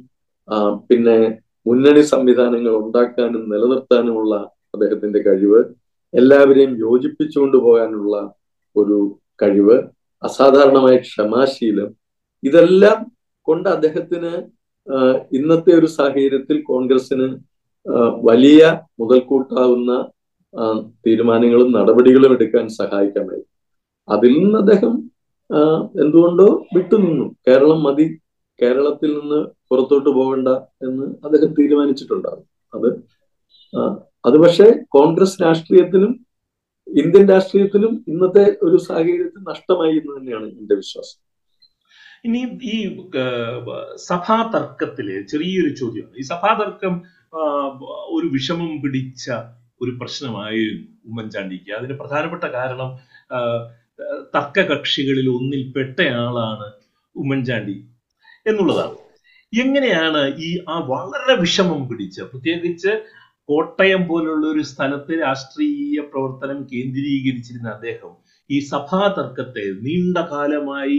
[0.88, 1.18] പിന്നെ
[1.66, 4.34] മുന്നണി സംവിധാനങ്ങൾ ഉണ്ടാക്കാനും നിലനിർത്താനുമുള്ള
[4.74, 5.60] അദ്ദേഹത്തിന്റെ കഴിവ്
[6.14, 8.14] എല്ലാവരെയും യോജിപ്പിച്ചുകൊണ്ട് പോകാനുള്ള
[8.76, 8.98] ഒരു
[9.42, 9.76] കഴിവ്
[10.22, 11.88] അസാധാരണമായ ക്ഷമാശീലം
[12.42, 12.98] ഇതെല്ലാം
[13.46, 14.32] കൊണ്ട് അദ്ദേഹത്തിന്
[15.32, 17.26] ഇന്നത്തെ ഒരു സാഹചര്യത്തിൽ കോൺഗ്രസിന്
[18.28, 18.60] വലിയ
[19.00, 19.92] മുതൽക്കൂട്ടാവുന്ന
[21.04, 23.42] തീരുമാനങ്ങളും നടപടികളും എടുക്കാൻ സഹായിക്കാമായി
[24.08, 24.94] അതിൽ നിന്ന് അദ്ദേഹം
[26.02, 27.26] എന്തുകൊണ്ടോ വിട്ടുനിന്നു.
[27.46, 28.06] കേരളം മതി
[28.58, 30.48] കേരളത്തിൽ നിന്ന് പുറത്തോട്ട് പോകണ്ട
[30.86, 32.88] എന്ന് അദ്ദേഹം തീരുമാനിച്ചിട്ടുണ്ടാകും അത്
[34.24, 36.12] അത് പക്ഷേ കോൺഗ്രസ് രാഷ്ട്രീയത്തിനും
[36.86, 41.18] ഇന്ത്യൻ രാഷ്ട്രീയത്തിലും ഇന്നത്തെ ഒരു സാഹചര്യത്തിൽ നഷ്ടമായി എന്ന് തന്നെയാണ് എന്റെ വിശ്വാസം.
[42.26, 42.40] ഇനി
[42.74, 42.76] ഈ
[44.08, 46.16] സഭാ തർക്കത്തിലെ ചെറിയൊരു ചോദ്യമാണ്.
[46.22, 46.94] ഈ സഭാ തർക്കം
[48.16, 49.24] ഒരു വിഷമം പിടിച്ച
[49.82, 51.70] ഒരു പ്രശ്നമായിരുന്നു ഉമ്മൻചാണ്ടിക്ക്.
[51.78, 52.90] അതിന് പ്രധാനപ്പെട്ട കാരണം
[54.34, 56.68] തർക്ക കക്ഷികളിൽ ഒന്നിൽ പെട്ടയാളാണ്
[57.16, 57.76] ഉമ്മൻചാണ്ടി
[58.46, 58.96] എന്നുള്ളതാണ്.
[59.52, 62.92] എങ്ങനെയാണ് ഈ ആ വളരെ വിഷമം പിടിച്ച പ്രത്യേകിച്ച്
[63.48, 68.12] കോട്ടയം പോലുള്ള ഒരു സ്ഥലത്ത് രാഷ്ട്രീയ പ്രവർത്തനം കേന്ദ്രീകരിച്ചിരുന്ന അദ്ദേഹം
[68.50, 70.98] ഈ സഭാ തർക്കത്തെ നീണ്ട കാലമായി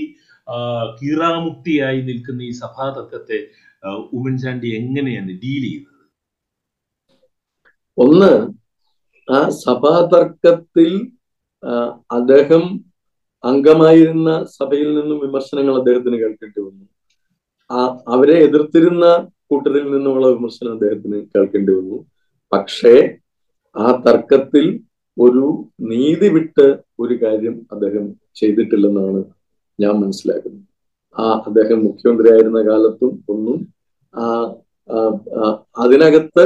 [0.98, 3.40] കീറാമുട്ടിയായി നിൽക്കുന്ന ഈ സഭാ തർക്കത്തെ
[3.84, 5.94] ആ, ഉമ്മൻചാണ്ടി എങ്ങനെയാണ് ഡീൽ ചെയ്യുന്നത്?
[7.98, 8.32] ഒന്ന്
[9.28, 10.90] ആ സഭാ തർക്കത്തിൽ
[11.64, 11.74] ആ,
[12.12, 12.64] അദ്ദേഹം
[13.44, 16.86] അംഗമായിരുന്ന സഭയിൽ നിന്നും വിമർശനങ്ങൾ അദ്ദേഹത്തിന് കേൾക്കേണ്ടി വന്നു.
[18.08, 19.06] അവരെ എതിർത്തിരുന്ന
[19.50, 21.98] കൂട്ടരിൽ നിന്നുമുള്ള വിമർശനം അദ്ദേഹത്തിന് കേൾക്കേണ്ടി വന്നു.
[22.52, 22.94] പക്ഷേ
[23.76, 24.66] ആ തർക്കത്തിൽ
[25.18, 25.46] ഒരു
[25.92, 26.68] നീതി വിട്ട്
[27.00, 28.06] ഒരു കാര്യം അദ്ദേഹം
[28.36, 29.22] ചെയ്തിട്ടില്ലെന്നാണ്
[29.80, 30.62] ഞാൻ മനസ്സിലാക്കുന്നു.
[31.16, 33.58] ആ അദ്ദേഹം മുഖ്യമന്ത്രിയായിരുന്ന കാലത്തും ഒന്നും
[34.14, 34.26] ആ
[35.78, 36.46] അതിനകത്ത്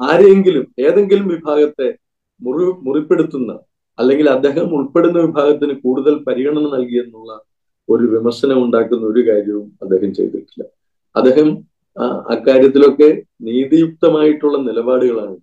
[0.00, 1.88] ആരെങ്കിലും ഏതെങ്കിലും വിഭാഗത്തെ
[2.40, 3.52] മുറി മുറിപ്പെടുത്തുന്ന
[3.98, 7.32] അല്ലെങ്കിൽ അദ്ദേഹം ഉൾപ്പെടുന്ന വിഭാഗത്തിന് കൂടുതൽ പരിഗണന നൽകിയെന്നുള്ള
[7.88, 10.62] ഒരു വിമർശനം ഉണ്ടാക്കുന്ന ഒരു കാര്യവും അദ്ദേഹം ചെയ്തിട്ടില്ല.
[11.16, 11.48] അദ്ദേഹം
[12.30, 13.08] അക്കാര്യത്തിലൊക്കെ
[13.40, 15.36] നീതിയുക്തമായിട്ടുള്ള നിലപാടുകളാണ്.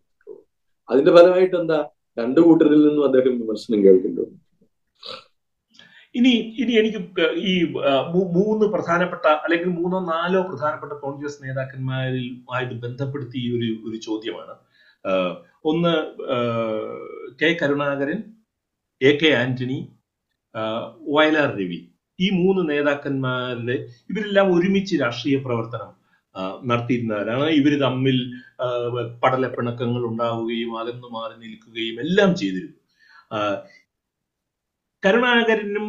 [0.90, 1.80] അതിന്റെ ഫലമായിട്ട് എന്താ?
[2.20, 4.40] രണ്ടു കൂട്ടരിൽ നിന്നും അദ്ദേഹം വിമർശനം കേൾക്കേണ്ടി വന്നു.
[6.16, 7.00] ഇനി ഇനി എനിക്ക്
[7.52, 7.54] ഈ
[8.38, 14.54] മൂന്ന് പ്രധാനപ്പെട്ട അല്ലെങ്കിൽ മൂന്നോ നാലോ പ്രധാനപ്പെട്ട കോൺഗ്രസ് നേതാക്കന്മാരിൽ ആയിട്ട് ബന്ധപ്പെടുത്തി ഈ ഒരു ഒരു ചോദ്യമാണ്.
[15.72, 15.94] ഒന്ന്
[17.42, 18.20] K Karunakaran
[19.02, 19.80] A K Antony
[21.16, 21.80] Vayalar Ravi.
[22.20, 23.76] ഈ മൂന്ന് നേതാക്കന്മാരുടെ
[24.12, 25.92] ഇവരെല്ലാം ഒരുമിച്ച് രാഷ്ട്രീയ പ്രവർത്തനം
[26.70, 27.48] നടത്തിയിരുന്നവരാണ്.
[27.60, 28.18] ഇവർ തമ്മിൽ
[29.24, 32.78] പടലപ്പിണക്കങ്ങൾ ഉണ്ടാവുകയും അകന്നു മാറി നിൽക്കുകയും എല്ലാം ചെയ്തിരുന്നു.
[35.04, 35.88] കരുണാകരനും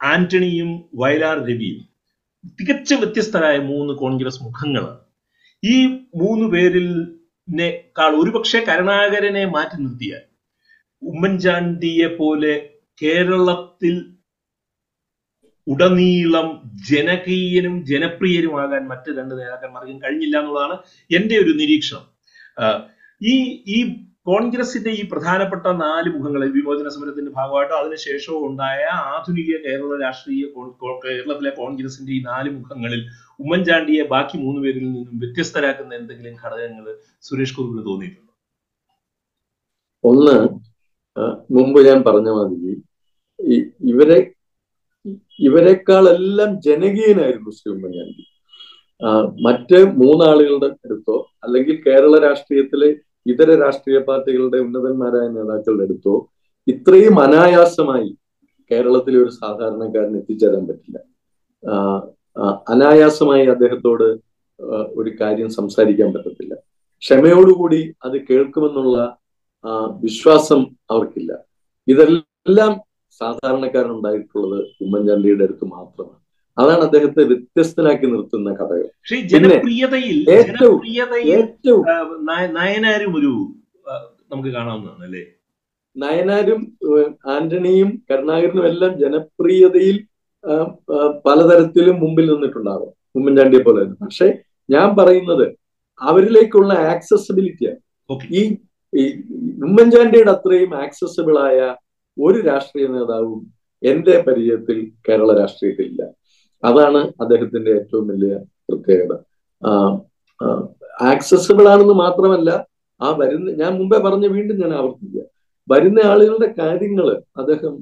[0.00, 1.80] ആന്റണിയും വയലാർ രവിയും
[2.58, 5.00] തികച്ച വ്യത്യസ്തരായ മൂന്ന് കോൺഗ്രസ് മുഖങ്ങളാണ്.
[5.62, 5.76] ഈ
[6.22, 6.88] മൂന്ന് പേരിൽ
[7.88, 10.24] ക്കാൾ ഒരുപക്ഷെ കരുണാകരനെ മാറ്റി നിർത്തിയാൽ
[11.02, 12.50] ഉമ്മൻചാണ്ടിയെ പോലെ
[12.98, 13.94] കേരളത്തിൽ
[15.66, 16.48] ഉടനീളം
[16.90, 20.76] ജനകീയനും ജനപ്രിയനുമാകാൻ മറ്റ് രണ്ട് നേതാക്കന്മാർക്കും കഴിഞ്ഞില്ല എന്നുള്ളതാണ്
[21.10, 22.04] എന്റെ ഒരു നിരീക്ഷണം.
[23.20, 23.34] ഈ
[23.76, 23.78] ഈ
[24.28, 28.80] കോൺഗ്രസിന്റെ ഈ പ്രധാനപ്പെട്ട നാല് മുഖങ്ങൾ വിമോചന സമരത്തിന്റെ ഭാഗമായിട്ടോ അതിനുശേഷവും ഉണ്ടായ
[29.12, 30.42] ആധുനിക കേരള രാഷ്ട്രീയ
[31.04, 33.02] കേരളത്തിലെ കോൺഗ്രസിന്റെ ഈ നാല് മുഖങ്ങളിൽ
[33.40, 36.86] ഉമ്മൻചാണ്ടിയെ ബാക്കി മൂന്ന് പേരിൽ നിന്നും വ്യത്യസ്തരാക്കുന്ന എന്തെങ്കിലും ഘടകങ്ങൾ
[37.24, 38.24] സുരേഷ് കുറുപ്പിന് തോന്നിയിട്ടുണ്ടോ?
[40.04, 40.36] ഒന്ന്
[41.56, 42.74] മുമ്പ് ഞാൻ പറഞ്ഞ മാതിരി
[43.92, 44.18] ഇവരെ
[45.40, 48.22] ഇവരെക്കാളെല്ലാം ജനകീയനായിരുന്നു ശ്രീ ഉമ്മൻചാണ്ടി.
[49.46, 52.90] മറ്റ് മൂന്നാളുകളുടെ അടുത്തോ അല്ലെങ്കിൽ കേരള രാഷ്ട്രീയത്തിലെ
[53.30, 56.14] ഇതര രാഷ്ട്രീയ പാർട്ടികളുടെ ഉന്നതന്മാരായ നേതാക്കളുടെ അടുത്തോ
[56.72, 58.08] ഇത്രയും അനായാസമായി
[58.70, 60.98] കേരളത്തിൽ ഒരു സാധാരണക്കാരന് എത്തിച്ചേരാൻ പറ്റില്ല.
[62.72, 64.06] അനായാസമായി അദ്ദേഹത്തോട്
[65.00, 66.54] ഒരു കാര്യം സംസാരിക്കാൻ പറ്റത്തില്ല.
[67.02, 68.98] ക്ഷമയോടുകൂടി അത് കേൾക്കുമെന്നുള്ള
[70.04, 70.60] വിശ്വാസം
[70.92, 71.32] അവർക്കില്ല.
[71.92, 72.72] ഇതെല്ലാം
[73.20, 76.17] സാധാരണക്കാരൻ ഉണ്ടായിട്ടുള്ളത് ഉമ്മൻചാണ്ടിയുടെ അടുത്ത് മാത്രമാണ്.
[76.58, 80.16] അതാണ് അദ്ദേഹത്തെ വ്യത്യസ്തനാക്കി നിർത്തുന്ന ഘടകം പക്ഷേ ഈ ജനപ്രിയതയിൽ
[82.58, 83.32] നയനാരും ഒരു
[84.30, 85.22] നമുക്ക് കാണാവുന്നതാണ് അല്ലേ?
[85.96, 86.60] നയനാരും
[87.34, 89.96] ആന്റണിയും കരുണാകരനും എല്ലാം ജനപ്രിയതയിൽ
[91.26, 92.90] പലതരത്തിലും മുമ്പിൽ നിന്നിട്ടുണ്ടാകും.
[93.14, 93.96] ഉമ്മൻചാണ്ടിയെ പോലെ തന്നെ.
[94.02, 94.26] പക്ഷെ
[94.68, 95.46] ഞാൻ പറയുന്നത്
[96.00, 97.80] അവരിലേക്കുള്ള ആക്സസിബിലിറ്റിയാണ്
[98.92, 99.04] ഈ
[99.62, 101.58] ഉമ്മൻചാണ്ടിയുടെ അത്രയും ആക്സസിബിൾ ആയ
[102.16, 103.40] ഒരു രാഷ്ട്രീയ നേതാവും
[103.82, 104.76] എന്റെ പരിചയത്തിൽ
[105.08, 106.02] കേരള രാഷ്ട്രീയത്തിലില്ല
[106.64, 108.34] അതാണ് അദ്ദേഹത്തിന്റെ ഏറ്റവും വലിയ
[108.68, 109.12] പ്രത്യേകത.
[111.10, 112.50] ആക്സസിബിൾ ആണെന്ന് മാത്രമല്ല
[113.00, 115.24] ആ വരുന്ന ഞാൻ മുമ്പേ പറഞ്ഞ വീണ്ടും ഞാൻ ആവർത്തിക്കുക
[115.68, 117.74] വരുന്ന ആളുകളുടെ കാര്യങ്ങൾ അദ്ദേഹം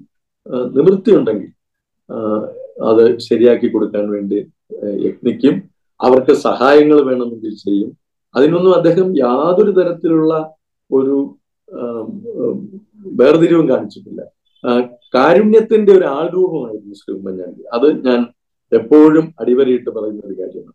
[0.76, 1.52] നിവൃത്തിയുണ്ടെങ്കിൽ
[2.82, 4.38] അത് ശരിയാക്കി കൊടുക്കാൻ വേണ്ടി
[5.06, 5.54] യത്നിക്കും.
[6.00, 7.90] അവർക്ക് സഹായങ്ങൾ വേണമെങ്കിൽ ചെയ്യും.
[8.34, 10.32] അതിനൊന്നും അദ്ദേഹം യാതൊരു തരത്തിലുള്ള
[10.90, 11.16] ഒരു
[13.20, 14.22] വേർതിരിവും കാണിച്ചിട്ടില്ല.
[15.14, 17.62] കാരുണ്യത്തിന്റെ ഒരു ആൾരൂപമായിരുന്നു ശ്രീ ഉമ്മൻചാണ്ടി.
[17.76, 18.20] അത് ഞാൻ
[18.72, 20.72] എപ്പോഴും അടിവരയിട്ട് പറയുന്ന ഒരു കാര്യമാണ്.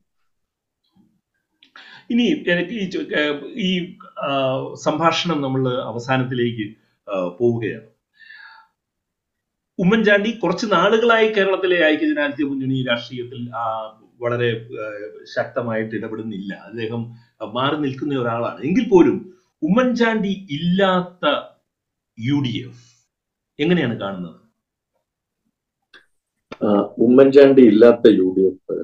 [2.11, 2.75] ഇനി എനിക്ക്
[3.67, 3.71] ഈ
[4.87, 6.65] സംഭാഷണം നമ്മൾ അവസാനത്തിലേക്ക്
[7.39, 7.87] പോവുകയാണ്.
[9.79, 13.41] ഉമ്മൻചാണ്ടി കുറച്ച് നാളുകളായി കേരളത്തിലെ ഐക്യജനാധിപത്യ മുന്നണി രാഷ്ട്രീയത്തിൽ
[14.23, 14.49] വളരെ
[15.35, 16.53] ശക്തമായിട്ട് ഇടപെടുന്നില്ല.
[16.69, 17.01] അദ്ദേഹം
[17.55, 18.59] മാറി നിൽക്കുന്ന ഒരാളാണ്.
[18.67, 19.17] എങ്കിൽ പോലും
[19.61, 21.25] ഉമ്മൻചാണ്ടി ഇല്ലാത്ത
[22.17, 22.85] യു ഡി എഫ്
[23.59, 24.40] എങ്ങനെയാണ് കാണുന്നത്?
[27.05, 28.77] ഉമ്മൻചാണ്ടി ഇല്ലാത്ത യു ഡി എഫ്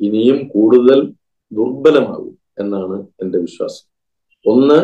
[0.00, 0.98] ഇനിയും കൂടുതൽ
[1.52, 3.84] ദുർബലമാകും എന്നാണ് എന്റെ വിശ്വാസം.
[4.44, 4.78] ഒന്ന്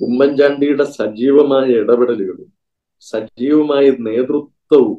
[0.00, 2.48] ഉമ്മൻചാണ്ടിയുടെ സജീവമായ ഇടപെടലുകളും
[3.10, 4.98] സജീവമായ നേതൃത്വവും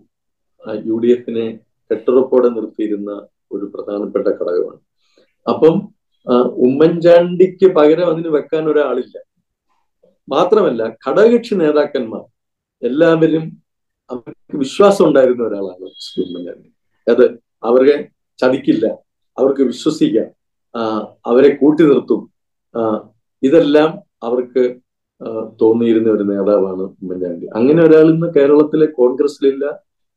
[0.90, 1.46] യു ഡി എഫിനെ
[1.92, 3.12] കെട്ടുറപ്പോടെ നിർത്തിയിരുന്ന
[3.52, 4.82] ഒരു പ്രധാനപ്പെട്ട ഘടകമാണ്.
[5.46, 5.76] അപ്പം
[6.68, 9.16] ഉമ്മൻചാണ്ടിക്ക് പകരം അതിന് വെക്കാൻ ഒരാളില്ല.
[10.28, 12.26] മാത്രമല്ല ഘടകകക്ഷി നേതാക്കന്മാർ
[12.82, 13.46] എല്ലാവരും
[14.14, 16.70] അവർക്ക് വിശ്വാസം ഉണ്ടായിരുന്ന ഒരാളാണ് ശ്രീ ഉമ്മൻചാണ്ടി
[17.08, 17.26] അത്
[17.70, 17.96] അവരെ
[18.40, 18.86] ചതിക്കില്ല
[19.38, 20.30] അവർക്ക് വിശ്വസിക്കാം
[21.32, 22.22] അവരെ കൂട്ടി നിർത്തും.
[23.44, 23.90] ഇതെല്ലാം
[24.28, 24.64] അവർക്ക്
[25.62, 29.66] തോന്നിയിരുന്ന ഒരു നേതാവാണ് ഉമ്മൻചാണ്ടി അങ്ങനെ ഒരാൾ ഇന്ന് കേരളത്തിലെ കോൺഗ്രസിലില്ല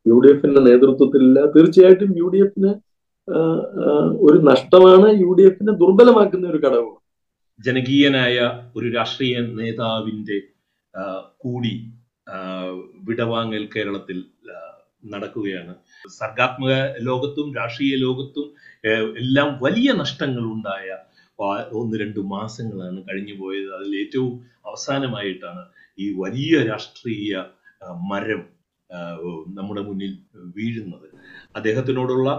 [0.06, 1.38] യു ഡി എഫിന്റെ നേതൃത്വത്തിലില്ല.
[1.54, 2.72] തീർച്ചയായിട്ടും യു ഡി എഫിന്
[4.26, 7.00] ഒരു നഷ്ടമാണ് യു ഡി എഫിനെ ദുർബലമാക്കുന്ന ഒരു ഘടകമാണ്.
[7.60, 8.36] ജനകീയനായ
[8.76, 10.38] ഒരു രാഷ്ട്രീയ നേതാവിന്റെ
[11.42, 11.74] കൂടി
[13.08, 14.18] വിടവാങ്ങൽ കേരളത്തിൽ
[15.12, 15.74] നടക്കുകയാണ്.
[16.18, 16.72] സർഗാത്മക
[17.08, 18.48] ലോകത്തും രാഷ്ട്രീയ ലോകത്തും
[19.22, 20.88] എല്ലാം വലിയ നഷ്ടങ്ങൾ ഉണ്ടായ
[21.80, 23.68] ഒന്ന് രണ്ട് മാസങ്ങളാണ് കഴിഞ്ഞു പോയത്.
[23.76, 24.32] അതിൽ ഏറ്റവും
[24.68, 25.62] അവസാനമായിട്ടാണ്
[25.98, 27.44] ഈ വലിയ രാഷ്ട്രീയ
[28.10, 28.42] മരം
[29.56, 30.12] നമ്മുടെ മുന്നിൽ
[30.56, 31.08] വീഴുന്നത്.
[31.58, 32.30] അദ്ദേഹത്തിനോടുള്ള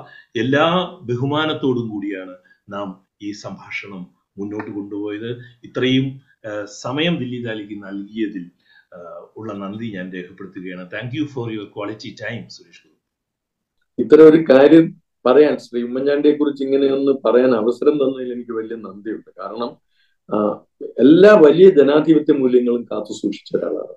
[0.44, 0.66] എല്ലാ
[1.10, 2.36] ബഹുമാനത്തോടും കൂടിയാണ്
[2.76, 2.88] നാം
[3.28, 4.02] ഈ സംഭാഷണം
[4.40, 5.32] മുന്നോട്ട് കൊണ്ടുപോയത്.
[5.68, 6.08] ഇത്രയും
[6.84, 8.46] സമയം ദില്ലി താലിക്ക് നൽകിയതിൽ
[9.38, 10.90] ഉള്ള നന്ദി ഞാൻ രേഖപ്പെടുത്തുകയാണ്.
[10.94, 12.98] Thank you for your quality time Suresh Guru
[14.00, 14.86] ഇത്തരം ഒരു കാര്യം
[15.26, 19.30] പറയാൻ ശ്രീ ഉമ്മൻചാണ്ടിയെ കുറിച്ച് ഇങ്ങനെയൊന്ന് പറയാൻ അവസരം തന്നതിൽ എനിക്ക് വലിയ നന്ദിയുണ്ട്.
[19.40, 19.72] കാരണം
[21.00, 23.96] എല്ലാ വലിയ ജനാധിപത്യ മൂല്യങ്ങളും കാത്തു സൂക്ഷിച്ച ഒരാളാണ്.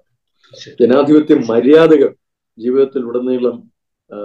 [0.80, 2.14] ജനാധിപത്യ മര്യാദകൾ
[2.58, 3.56] ജീവിതത്തിൽ ഉടനീളം
[4.12, 4.16] ആ,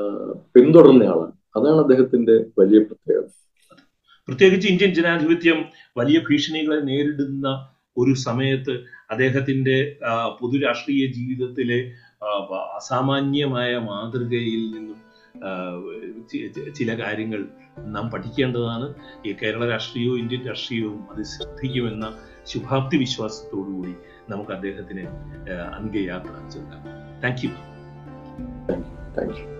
[0.55, 1.33] പിന്തുടർന്ന ആളാണ്.
[1.55, 3.27] അതാണ് അദ്ദേഹത്തിന്റെ വലിയ പ്രത്യേകത.
[4.27, 5.59] പ്രത്യേകിച്ച് ഇന്ത്യൻ ജനാധിപത്യം
[5.97, 7.47] വലിയ ഭീഷണികളെ നേരിടുന്ന
[7.97, 8.73] ഒരു സമയത്ത്
[9.09, 9.97] അദ്ദേഹത്തിന്റെ
[10.41, 11.79] പൊതു രാഷ്ട്രീയ ജീവിതത്തിലെ
[12.77, 14.97] അസാമാന്യമായ മാതൃകയിൽ നിന്നും
[16.73, 18.93] ചില കാര്യങ്ങൾ നാം പഠിക്കേണ്ടതാണ്.
[19.25, 22.07] ഈ കേരള രാഷ്ട്രീയവും ഇന്ത്യൻ രാഷ്ട്രീയവും അത് ശ്രദ്ധിക്കുമെന്ന
[22.47, 23.93] ശുഭാപ്തി വിശ്വാസത്തോടുകൂടി
[24.29, 25.05] നമുക്ക് അദ്ദേഹത്തിന്
[25.73, 26.83] അന്ത്യയാത്ര ചെല്ലാം
[27.23, 27.51] താങ്ക് യു
[29.15, 29.58] താങ്ക് യു